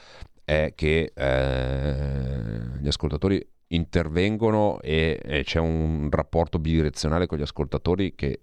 è 0.45 0.73
che 0.77 1.13
eh, 1.13 2.79
gli 2.81 2.87
ascoltatori 2.87 3.45
intervengono 3.69 4.81
e, 4.81 5.21
e 5.23 5.43
c'è 5.43 5.59
un 5.59 6.09
rapporto 6.11 6.61
bidirezionale 6.61 7.27
con 7.27 7.39
gli 7.39 7.43
ascoltatori 7.43 8.15
che 8.15 8.41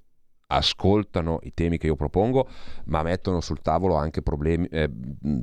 ascoltano 0.51 1.39
i 1.43 1.53
temi 1.53 1.77
che 1.77 1.87
io 1.87 1.95
propongo, 1.95 2.47
ma 2.85 3.01
mettono 3.03 3.39
sul 3.39 3.61
tavolo 3.61 3.95
anche 3.95 4.21
problemi, 4.21 4.67
eh, 4.67 4.89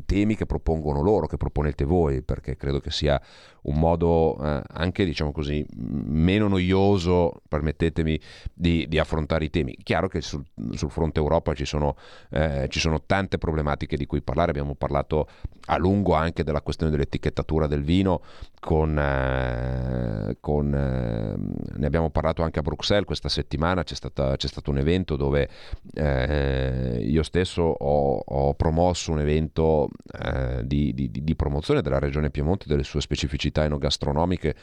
temi 0.05 0.37
che 0.37 0.47
propongono 0.47 1.01
loro, 1.01 1.27
che 1.27 1.37
proponete 1.37 1.85
voi, 1.85 2.23
perché 2.23 2.57
credo 2.57 2.79
che 2.81 2.91
sia 2.91 3.21
un 3.63 3.79
modo 3.79 4.39
eh, 4.43 4.63
anche, 4.67 5.05
diciamo 5.05 5.33
così, 5.33 5.65
meno 5.77 6.49
noioso, 6.49 7.43
permettetemi, 7.49 8.21
di, 8.53 8.87
di 8.89 8.99
affrontare 8.99 9.47
i 9.47 9.51
temi. 9.51 9.77
Chiaro 9.83 10.09
che 10.09 10.21
sul, 10.21 10.45
sul 10.73 10.91
fronte 10.91 11.21
Europa 11.21 11.55
ci 11.55 11.65
sono, 11.65 11.97
eh, 12.31 12.67
ci 12.69 12.79
sono, 12.79 13.03
tante 13.05 13.39
problematiche 13.39 13.97
di 13.97 14.07
cui 14.07 14.23
parlare, 14.23 14.51
abbiamo 14.51 14.75
parlato 14.75 15.29
a 15.67 15.77
lungo 15.77 16.15
anche 16.15 16.45
della 16.45 16.63
questione 16.63 16.91
dell'etichettatura 16.91 17.67
del 17.67 17.83
vino, 17.83 18.23
con, 18.61 18.99
eh, 18.99 20.37
con, 20.41 20.75
eh, 20.75 21.79
ne 21.79 21.87
abbiamo 21.87 22.11
parlato 22.11 22.43
anche 22.43 22.59
a 22.59 22.63
Bruxelles 22.63 23.05
questa 23.05 23.29
settimana, 23.29 23.83
c'è, 23.83 23.95
stata, 23.95 24.37
c'è 24.37 24.49
stato 24.49 24.71
un 24.71 24.79
evento 24.79 24.98
dove 25.05 25.49
eh, 25.95 26.99
io 27.01 27.23
stesso 27.23 27.63
ho, 27.63 28.19
ho, 28.19 28.55
promosso 28.55 29.13
un 29.13 29.21
evento 29.21 29.89
eh, 30.13 30.63
di, 30.65 30.93
di, 30.95 31.11
di 31.11 31.37
promozione 31.37 31.83
della 31.83 31.99
regione 31.99 32.31
Piemonte, 32.31 32.67
delle 32.69 32.83
sue 32.83 33.01
specificità 33.01 33.65
enogastronomiche 33.65 34.55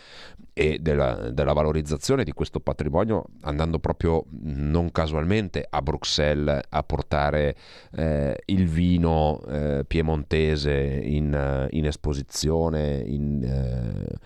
e 0.53 0.79
della, 0.79 1.31
della, 1.31 1.53
valorizzazione 1.53 2.23
di 2.23 2.31
questo 2.31 2.59
patrimonio, 2.59 3.25
andando 3.41 3.79
proprio 3.79 4.25
non 4.41 4.91
casualmente 4.91 5.65
a 5.69 5.81
Bruxelles 5.81 6.61
a 6.69 6.83
portare 6.83 7.55
eh, 7.91 8.41
il 8.45 8.67
vino 8.67 9.41
eh, 9.47 9.83
piemontese 9.86 10.73
in, 10.73 11.67
in 11.71 11.86
esposizione, 11.86 13.03
in, 13.05 13.43
eh, 13.43 14.17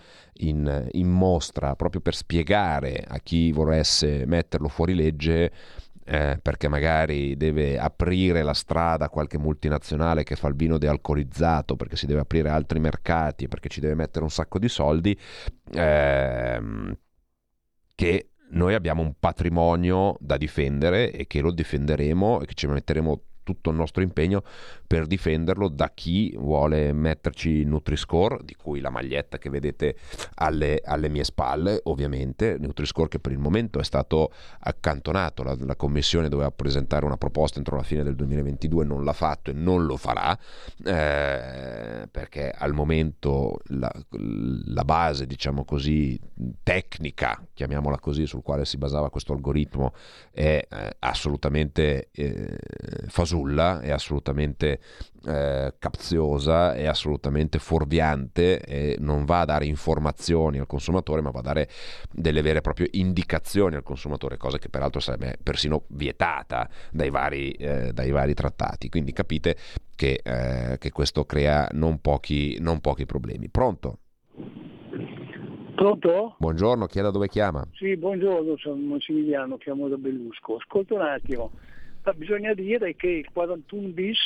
in, 0.46 0.88
in 0.92 1.08
mostra, 1.08 1.74
proprio 1.74 2.00
per 2.00 2.14
spiegare 2.14 3.04
a 3.06 3.18
chi 3.18 3.52
volesse 3.52 4.24
metterlo 4.26 4.68
fuori 4.68 4.94
legge 4.94 5.52
eh, 6.10 6.40
perché 6.42 6.66
magari 6.66 7.36
deve 7.36 7.78
aprire 7.78 8.42
la 8.42 8.52
strada 8.52 9.04
a 9.04 9.08
qualche 9.08 9.38
multinazionale 9.38 10.24
che 10.24 10.34
fa 10.34 10.48
il 10.48 10.56
vino 10.56 10.76
dealcolizzato, 10.76 11.76
perché 11.76 11.94
si 11.94 12.06
deve 12.06 12.18
aprire 12.18 12.48
altri 12.48 12.80
mercati, 12.80 13.46
perché 13.46 13.68
ci 13.68 13.78
deve 13.78 13.94
mettere 13.94 14.24
un 14.24 14.30
sacco 14.30 14.58
di 14.58 14.68
soldi, 14.68 15.16
ehm, 15.72 16.98
che 17.94 18.30
noi 18.50 18.74
abbiamo 18.74 19.02
un 19.02 19.14
patrimonio 19.20 20.16
da 20.18 20.36
difendere 20.36 21.12
e 21.12 21.28
che 21.28 21.40
lo 21.40 21.52
difenderemo 21.52 22.40
e 22.40 22.46
che 22.46 22.54
ci 22.54 22.66
metteremo 22.66 23.22
tutto 23.50 23.70
il 23.70 23.76
nostro 23.76 24.02
impegno 24.02 24.42
per 24.86 25.06
difenderlo 25.06 25.68
da 25.68 25.90
chi 25.92 26.34
vuole 26.36 26.92
metterci 26.92 27.64
Nutri-Score, 27.64 28.38
di 28.44 28.54
cui 28.54 28.80
la 28.80 28.90
maglietta 28.90 29.38
che 29.38 29.50
vedete 29.50 29.96
alle, 30.34 30.80
alle, 30.84 31.08
mie 31.08 31.24
spalle, 31.24 31.80
ovviamente, 31.84 32.56
Nutri-Score 32.58 33.08
che 33.08 33.18
per 33.18 33.32
il 33.32 33.38
momento 33.38 33.80
è 33.80 33.84
stato 33.84 34.32
accantonato, 34.60 35.42
la, 35.42 35.56
la, 35.58 35.76
commissione 35.76 36.28
doveva 36.28 36.50
presentare 36.50 37.04
una 37.04 37.16
proposta 37.16 37.58
entro 37.58 37.76
la 37.76 37.82
fine 37.82 38.02
del 38.02 38.14
2022, 38.14 38.84
non 38.84 39.04
l'ha 39.04 39.12
fatto 39.12 39.50
e 39.50 39.52
non 39.52 39.84
lo 39.84 39.96
farà, 39.96 40.36
eh, 40.84 42.06
perché 42.10 42.50
al 42.50 42.72
momento 42.72 43.58
la, 43.68 43.90
la 44.10 44.84
base, 44.84 45.26
diciamo 45.26 45.64
così, 45.64 46.18
tecnica, 46.62 47.44
chiamiamola 47.52 47.98
così, 47.98 48.26
sul 48.26 48.42
quale 48.42 48.64
si 48.64 48.76
basava 48.76 49.10
questo 49.10 49.32
algoritmo 49.32 49.92
è 50.30 50.66
eh, 50.68 50.96
assolutamente 51.00 52.08
eh, 52.12 52.56
fasulla, 53.06 53.38
è 53.48 53.90
assolutamente 53.90 54.80
eh, 55.26 55.74
capziosa, 55.78 56.74
è 56.74 56.86
assolutamente 56.86 57.58
fuorviante 57.58 58.60
e 58.60 58.96
non 58.98 59.24
va 59.24 59.40
a 59.40 59.44
dare 59.44 59.66
informazioni 59.66 60.58
al 60.58 60.66
consumatore, 60.66 61.20
ma 61.20 61.30
va 61.30 61.40
a 61.40 61.42
dare 61.42 61.68
delle 62.10 62.42
vere 62.42 62.58
e 62.58 62.62
proprie 62.62 62.88
indicazioni 62.92 63.76
al 63.76 63.82
consumatore, 63.82 64.36
cosa 64.36 64.58
che 64.58 64.68
peraltro 64.68 65.00
sarebbe 65.00 65.36
persino 65.42 65.84
vietata 65.88 66.68
dai 66.90 67.10
vari, 67.10 67.52
eh, 67.52 67.92
dai 67.92 68.10
vari 68.10 68.34
trattati. 68.34 68.88
Quindi 68.88 69.12
capite 69.12 69.56
che, 69.94 70.20
eh, 70.22 70.78
che 70.78 70.90
questo 70.90 71.24
crea 71.24 71.68
non 71.72 72.00
pochi, 72.00 72.58
non 72.60 72.80
pochi 72.80 73.06
problemi. 73.06 73.48
Pronto? 73.48 73.98
Pronto? 75.80 76.36
Buongiorno, 76.38 76.84
chi 76.84 76.98
è 76.98 77.02
da 77.02 77.10
dove 77.10 77.28
chiama? 77.28 77.66
Sì, 77.72 77.96
buongiorno, 77.96 78.54
sono 78.58 78.76
Massimiliano, 78.76 79.56
chiamo 79.56 79.88
da 79.88 79.96
Bellusco. 79.96 80.56
Ascolta 80.56 80.92
un 80.92 81.00
attimo, 81.00 81.52
bisogna 82.14 82.54
dire 82.54 82.94
che 82.96 83.08
il 83.08 83.30
41 83.32 83.88
bis 83.88 84.18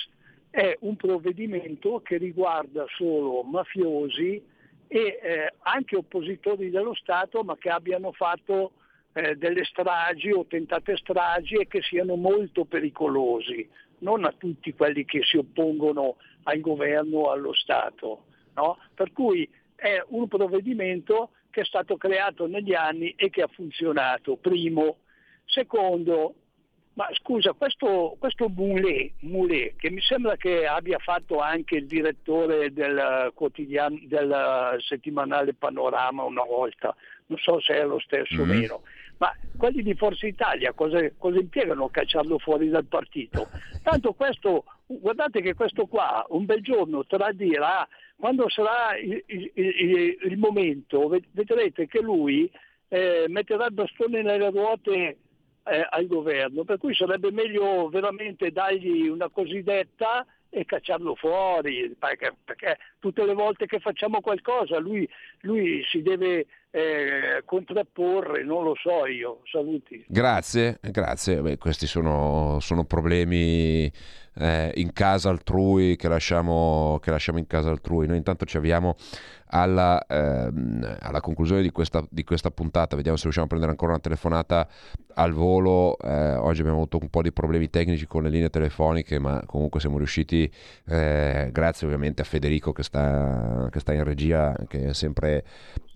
è 0.50 0.76
un 0.80 0.96
provvedimento 0.96 2.00
che 2.00 2.16
riguarda 2.16 2.84
solo 2.96 3.42
mafiosi 3.42 4.42
e 4.86 4.98
eh, 5.20 5.52
anche 5.62 5.96
oppositori 5.96 6.70
dello 6.70 6.94
Stato 6.94 7.42
ma 7.42 7.56
che 7.56 7.70
abbiano 7.70 8.12
fatto 8.12 8.72
eh, 9.14 9.36
delle 9.36 9.64
stragi 9.64 10.30
o 10.30 10.46
tentate 10.46 10.96
stragi 10.96 11.56
e 11.56 11.66
che 11.66 11.82
siano 11.82 12.16
molto 12.16 12.64
pericolosi, 12.64 13.68
non 13.98 14.24
a 14.24 14.32
tutti 14.36 14.72
quelli 14.74 15.04
che 15.04 15.22
si 15.22 15.36
oppongono 15.36 16.16
al 16.44 16.60
governo 16.60 17.18
o 17.18 17.30
allo 17.30 17.52
Stato. 17.54 18.26
No? 18.54 18.78
Per 18.94 19.12
cui 19.12 19.48
è 19.74 20.02
un 20.08 20.28
provvedimento 20.28 21.30
che 21.50 21.62
è 21.62 21.64
stato 21.64 21.96
creato 21.96 22.46
negli 22.46 22.74
anni 22.74 23.14
e 23.16 23.30
che 23.30 23.42
ha 23.42 23.48
funzionato, 23.48 24.36
primo. 24.36 24.98
Secondo, 25.44 26.34
ma 26.94 27.08
scusa, 27.12 27.52
questo, 27.52 28.16
questo 28.18 28.48
Moulet, 28.48 29.14
Moulet, 29.20 29.76
che 29.76 29.90
mi 29.90 30.00
sembra 30.00 30.36
che 30.36 30.66
abbia 30.66 30.98
fatto 30.98 31.40
anche 31.40 31.76
il 31.76 31.86
direttore 31.86 32.72
del, 32.72 33.32
del 34.06 34.76
settimanale 34.78 35.54
Panorama 35.54 36.22
una 36.22 36.44
volta, 36.44 36.94
non 37.26 37.38
so 37.38 37.60
se 37.60 37.74
è 37.74 37.84
lo 37.84 37.98
stesso 37.98 38.42
o 38.42 38.44
mm-hmm. 38.44 38.58
meno, 38.58 38.82
ma 39.18 39.32
quelli 39.56 39.82
di 39.82 39.94
Forza 39.94 40.26
Italia 40.26 40.72
cosa, 40.72 40.98
cosa 41.18 41.38
impiegano 41.38 41.86
a 41.86 41.90
cacciarlo 41.90 42.38
fuori 42.38 42.68
dal 42.68 42.84
partito? 42.84 43.48
Tanto 43.82 44.12
questo, 44.12 44.64
guardate 44.86 45.40
che 45.40 45.54
questo 45.54 45.86
qua 45.86 46.24
un 46.28 46.44
bel 46.44 46.62
giorno 46.62 47.04
tradirà, 47.04 47.88
quando 48.16 48.48
sarà 48.48 48.96
il, 48.96 49.20
il, 49.26 49.50
il, 49.54 50.18
il 50.30 50.38
momento, 50.38 51.08
vedrete 51.32 51.88
che 51.88 52.00
lui 52.00 52.48
eh, 52.88 53.24
metterà 53.26 53.66
il 53.66 53.72
bastone 53.72 54.22
nelle 54.22 54.50
ruote 54.50 55.16
eh, 55.64 55.86
al 55.88 56.06
governo, 56.06 56.64
per 56.64 56.78
cui 56.78 56.94
sarebbe 56.94 57.30
meglio 57.30 57.88
veramente 57.88 58.50
dargli 58.50 59.08
una 59.08 59.28
cosiddetta 59.28 60.26
e 60.54 60.64
cacciarlo 60.64 61.16
fuori, 61.16 61.94
perché, 61.98 62.32
perché, 62.44 62.78
tutte 63.00 63.24
le 63.24 63.34
volte 63.34 63.66
che 63.66 63.80
facciamo 63.80 64.20
qualcosa 64.20 64.78
lui, 64.78 65.08
lui 65.40 65.82
si 65.90 66.00
deve 66.00 66.46
eh, 66.70 67.42
contrapporre, 67.44 68.44
non 68.44 68.62
lo 68.62 68.74
so 68.80 69.06
io. 69.06 69.40
Saluti. 69.50 70.04
Grazie, 70.06 70.78
grazie. 70.80 71.40
Beh, 71.40 71.58
questi 71.58 71.86
sono, 71.86 72.58
sono 72.60 72.84
problemi 72.84 73.90
eh, 74.36 74.72
in 74.74 74.92
casa 74.92 75.30
altrui 75.30 75.96
che 75.96 76.08
lasciamo, 76.08 76.98
che 77.02 77.10
lasciamo 77.10 77.38
in 77.38 77.46
casa 77.46 77.70
altrui. 77.70 78.06
Noi 78.06 78.16
intanto 78.16 78.44
ci 78.44 78.56
avviamo 78.56 78.96
alla, 79.54 80.04
ehm, 80.04 80.96
alla 81.00 81.20
conclusione 81.20 81.62
di 81.62 81.70
questa, 81.70 82.04
di 82.10 82.24
questa, 82.24 82.50
puntata. 82.50 82.96
Vediamo 82.96 83.16
se 83.16 83.22
riusciamo 83.22 83.46
a 83.46 83.48
prendere 83.48 83.72
ancora 83.72 83.92
una 83.92 84.00
telefonata 84.00 84.66
al 85.14 85.32
volo. 85.32 85.96
Eh, 85.98 86.34
oggi 86.34 86.60
abbiamo 86.60 86.78
avuto 86.78 86.98
un 87.00 87.08
po' 87.08 87.22
di 87.22 87.32
problemi 87.32 87.70
tecnici 87.70 88.06
con 88.06 88.24
le 88.24 88.30
linee 88.30 88.50
telefoniche, 88.50 89.20
ma 89.20 89.40
comunque 89.46 89.78
siamo 89.78 89.96
riusciti, 89.96 90.50
eh, 90.86 91.50
grazie 91.52 91.86
ovviamente 91.86 92.22
a 92.22 92.24
Federico 92.24 92.72
che 92.72 92.82
sta, 92.82 93.68
che 93.70 93.78
sta, 93.78 93.92
in 93.92 94.02
regia, 94.02 94.56
che 94.66 94.86
è 94.86 94.92
sempre 94.92 95.44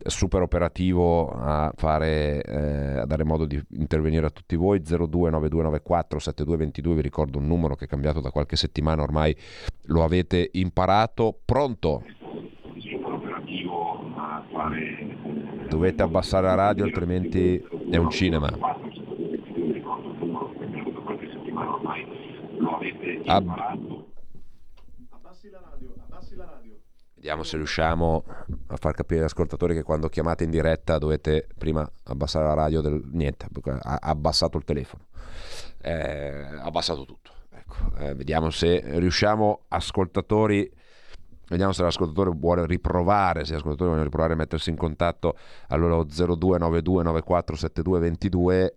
super 0.06 0.42
operativo 0.42 1.28
a, 1.28 1.72
fare, 1.74 2.40
eh, 2.42 2.98
a 3.00 3.06
dare 3.06 3.24
modo 3.24 3.44
di 3.44 3.60
intervenire 3.70 4.26
a 4.26 4.30
tutti 4.30 4.54
voi. 4.54 4.78
029294 4.78 6.20
7222, 6.20 6.94
vi 6.94 7.02
ricordo 7.02 7.38
un 7.38 7.46
numero 7.48 7.74
che 7.74 7.86
è 7.86 7.88
cambiato 7.88 8.20
da 8.20 8.30
qualche 8.30 8.54
settimana 8.54 9.02
ormai, 9.02 9.36
lo 9.86 10.04
avete 10.04 10.48
imparato. 10.52 11.36
Pronto? 11.44 12.04
Dovete 15.68 16.02
abbassare 16.02 16.46
la 16.46 16.54
radio 16.54 16.84
altrimenti 16.84 17.56
è 17.90 17.96
un 17.96 18.10
cinema. 18.10 18.48
Ab- 23.26 24.06
Vediamo 27.14 27.42
se 27.42 27.56
riusciamo 27.56 28.24
a 28.68 28.76
far 28.76 28.94
capire 28.94 29.20
agli 29.20 29.26
ascoltatori 29.26 29.74
che 29.74 29.82
quando 29.82 30.08
chiamate 30.08 30.44
in 30.44 30.50
diretta 30.50 30.98
dovete 30.98 31.48
prima 31.58 31.88
abbassare 32.04 32.46
la 32.46 32.54
radio 32.54 32.80
del... 32.80 33.02
niente, 33.12 33.46
ha 33.82 33.98
abbassato 34.00 34.56
il 34.56 34.64
telefono, 34.64 35.06
eh, 35.82 36.58
abbassato 36.60 37.04
tutto. 37.04 37.32
Ecco, 37.50 37.96
eh, 37.98 38.14
vediamo 38.14 38.50
se 38.50 38.82
riusciamo, 38.98 39.64
ascoltatori, 39.68 40.72
vediamo 41.48 41.72
se 41.72 41.82
l'ascoltatore 41.82 42.30
vuole 42.34 42.66
riprovare, 42.66 43.44
se 43.44 43.54
l'ascoltatore 43.54 43.88
vuole 43.90 44.04
riprovare 44.04 44.34
a 44.34 44.36
mettersi 44.36 44.70
in 44.70 44.76
contatto 44.76 45.36
allora 45.68 45.96
0292947222, 45.96 48.68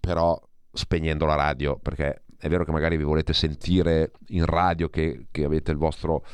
però 0.00 0.40
spegnendo 0.72 1.26
la 1.26 1.34
radio, 1.34 1.78
perché 1.78 2.22
è 2.42 2.48
vero 2.48 2.64
che 2.64 2.72
magari 2.72 2.96
vi 2.96 3.04
volete 3.04 3.32
sentire 3.32 4.10
in 4.30 4.44
radio 4.44 4.88
che, 4.88 5.26
che 5.30 5.44
avete 5.44 5.70
il 5.70 5.76
vostro 5.76 6.24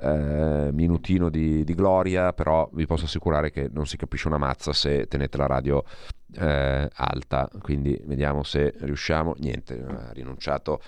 eh, 0.00 0.68
minutino 0.72 1.28
di, 1.28 1.64
di, 1.64 1.74
gloria, 1.74 2.32
però 2.32 2.70
vi 2.72 2.86
posso 2.86 3.06
assicurare 3.06 3.50
che 3.50 3.68
non 3.72 3.84
si 3.84 3.96
capisce 3.96 4.28
una 4.28 4.38
mazza 4.38 4.72
se 4.72 5.08
tenete 5.08 5.36
la 5.36 5.46
radio 5.46 5.82
eh, 6.34 6.88
alta. 6.88 7.50
Quindi 7.60 8.00
vediamo 8.04 8.44
se 8.44 8.74
riusciamo. 8.78 9.34
Niente, 9.38 9.84
ha 9.84 10.12
rinunciato 10.12 10.80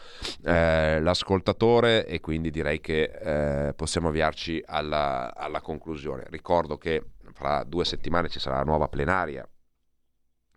eh, 0.45 1.01
l'ascoltatore 1.01 2.07
e 2.07 2.21
quindi 2.21 2.53
direi 2.53 2.81
che 2.81 3.67
eh, 3.67 3.75
possiamo 3.75 4.11
avviarci 4.11 4.63
alla, 4.65 5.35
alla 5.35 5.61
conclusione. 5.61 6.23
Ricordo 6.29 6.79
che 6.79 7.03
fra 7.33 7.65
due 7.65 7.85
settimane 7.85 8.29
ci 8.29 8.39
sarà 8.39 8.59
la 8.59 8.63
nuova 8.63 8.87
plenaria. 8.87 9.45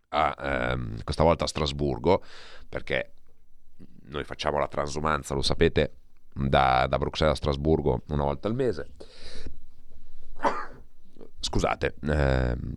A, 0.10 0.36
ehm, 0.40 1.04
questa 1.04 1.24
volta 1.24 1.46
a 1.46 1.48
Strasburgo 1.48 2.22
perché 2.70 3.14
noi 4.12 4.24
facciamo 4.24 4.60
la 4.60 4.68
transumanza, 4.68 5.34
lo 5.34 5.42
sapete, 5.42 5.96
da, 6.34 6.86
da 6.88 6.98
Bruxelles 6.98 7.34
a 7.34 7.38
Strasburgo 7.38 8.04
una 8.10 8.24
volta 8.24 8.48
al 8.48 8.56
mese. 8.56 8.92
Scusate. 11.40 11.96
Ehm, 12.04 12.74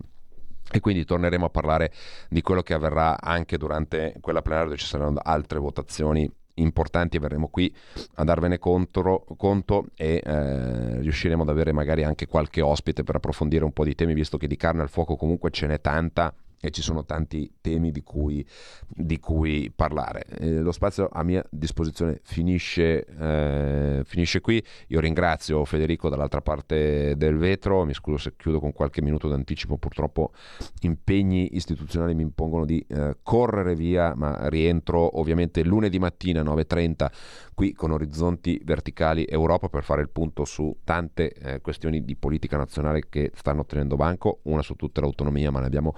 e 0.70 0.80
quindi 0.80 1.04
torneremo 1.04 1.44
a 1.44 1.50
parlare 1.50 1.92
di 2.28 2.40
quello 2.40 2.62
che 2.62 2.74
avverrà 2.74 3.20
anche 3.20 3.58
durante 3.58 4.16
quella 4.20 4.42
plenaria 4.42 4.66
dove 4.68 4.78
ci 4.78 4.86
saranno 4.86 5.20
altre 5.22 5.58
votazioni 5.58 6.28
importanti 6.54 7.16
e 7.16 7.20
verremo 7.20 7.48
qui 7.48 7.72
a 8.14 8.24
darvene 8.24 8.58
conto, 8.58 9.24
conto 9.36 9.86
e 9.94 10.22
eh, 10.24 11.00
riusciremo 11.00 11.42
ad 11.42 11.48
avere 11.48 11.72
magari 11.72 12.02
anche 12.02 12.26
qualche 12.26 12.60
ospite 12.60 13.02
per 13.02 13.16
approfondire 13.16 13.64
un 13.64 13.72
po' 13.72 13.84
di 13.84 13.94
temi 13.94 14.14
visto 14.14 14.36
che 14.36 14.46
di 14.46 14.56
carne 14.56 14.82
al 14.82 14.88
fuoco 14.88 15.16
comunque 15.16 15.50
ce 15.50 15.66
n'è 15.66 15.80
tanta 15.80 16.34
e 16.64 16.70
ci 16.70 16.80
sono 16.80 17.04
tanti 17.04 17.52
temi 17.60 17.90
di 17.90 18.02
cui, 18.02 18.44
di 18.88 19.20
cui 19.20 19.70
parlare. 19.74 20.24
Eh, 20.38 20.60
lo 20.60 20.72
spazio 20.72 21.10
a 21.12 21.22
mia 21.22 21.44
disposizione 21.50 22.20
finisce, 22.22 23.04
eh, 23.04 24.02
finisce, 24.06 24.40
qui. 24.40 24.64
Io 24.88 25.00
ringrazio 25.00 25.62
Federico 25.66 26.08
dall'altra 26.08 26.40
parte 26.40 27.16
del 27.18 27.36
vetro, 27.36 27.84
mi 27.84 27.92
scuso 27.92 28.16
se 28.16 28.32
chiudo 28.34 28.60
con 28.60 28.72
qualche 28.72 29.02
minuto 29.02 29.28
d'anticipo, 29.28 29.76
purtroppo 29.76 30.32
impegni 30.80 31.54
istituzionali 31.54 32.14
mi 32.14 32.22
impongono 32.22 32.64
di 32.64 32.82
eh, 32.88 33.18
correre 33.22 33.74
via, 33.74 34.14
ma 34.16 34.48
rientro 34.48 35.18
ovviamente 35.18 35.62
lunedì 35.64 35.98
mattina 35.98 36.42
9.30 36.42 37.10
qui 37.54 37.72
con 37.72 37.92
Orizzonti 37.92 38.60
Verticali 38.64 39.26
Europa 39.28 39.68
per 39.68 39.84
fare 39.84 40.00
il 40.02 40.08
punto 40.08 40.44
su 40.44 40.76
tante 40.82 41.32
eh, 41.32 41.60
questioni 41.60 42.04
di 42.04 42.16
politica 42.16 42.56
nazionale 42.56 43.08
che 43.08 43.30
stanno 43.34 43.64
tenendo 43.64 43.96
banco, 43.96 44.40
una 44.44 44.62
su 44.62 44.74
tutte 44.74 45.00
l'autonomia, 45.00 45.50
ma 45.50 45.60
ne 45.60 45.66
abbiamo 45.66 45.94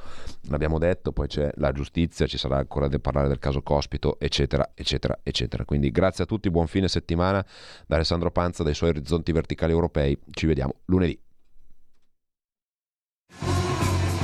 l'abbiamo 0.57 0.79
detto, 0.79 1.13
poi 1.13 1.29
c'è 1.29 1.51
la 1.57 1.71
giustizia, 1.71 2.27
ci 2.27 2.39
sarà 2.39 2.57
ancora 2.57 2.89
da 2.89 2.99
parlare 2.99 3.29
del 3.29 3.39
caso 3.39 3.63
Cospito, 3.63 4.19
eccetera, 4.19 4.71
eccetera, 4.75 5.19
eccetera. 5.23 5.65
Quindi 5.65 5.91
grazie 5.91 6.25
a 6.25 6.27
tutti, 6.27 6.51
buon 6.51 6.67
fine 6.67 6.89
settimana 6.89 7.45
da 7.87 7.97
Alessandro 7.97 8.31
Panza, 8.31 8.63
dai 8.63 8.75
suoi 8.75 8.91
orizzonti 8.91 9.33
verticali 9.33 9.73
europei. 9.73 10.19
Ci 10.31 10.47
vediamo 10.47 10.77
lunedì. 10.87 11.19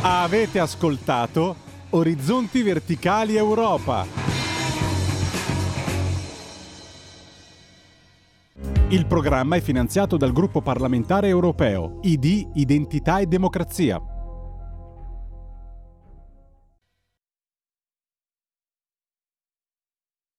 Avete 0.03 0.59
ascoltato 0.59 1.55
Orizzonti 1.91 2.62
Verticali 2.62 3.37
Europa. 3.37 4.07
Il 8.89 9.07
programma 9.07 9.57
è 9.57 9.61
finanziato 9.61 10.16
dal 10.16 10.33
gruppo 10.33 10.61
parlamentare 10.61 11.28
europeo 11.28 11.99
ID 12.03 12.51
Identità 12.55 13.20
e 13.20 13.26
Democrazia 13.26 14.11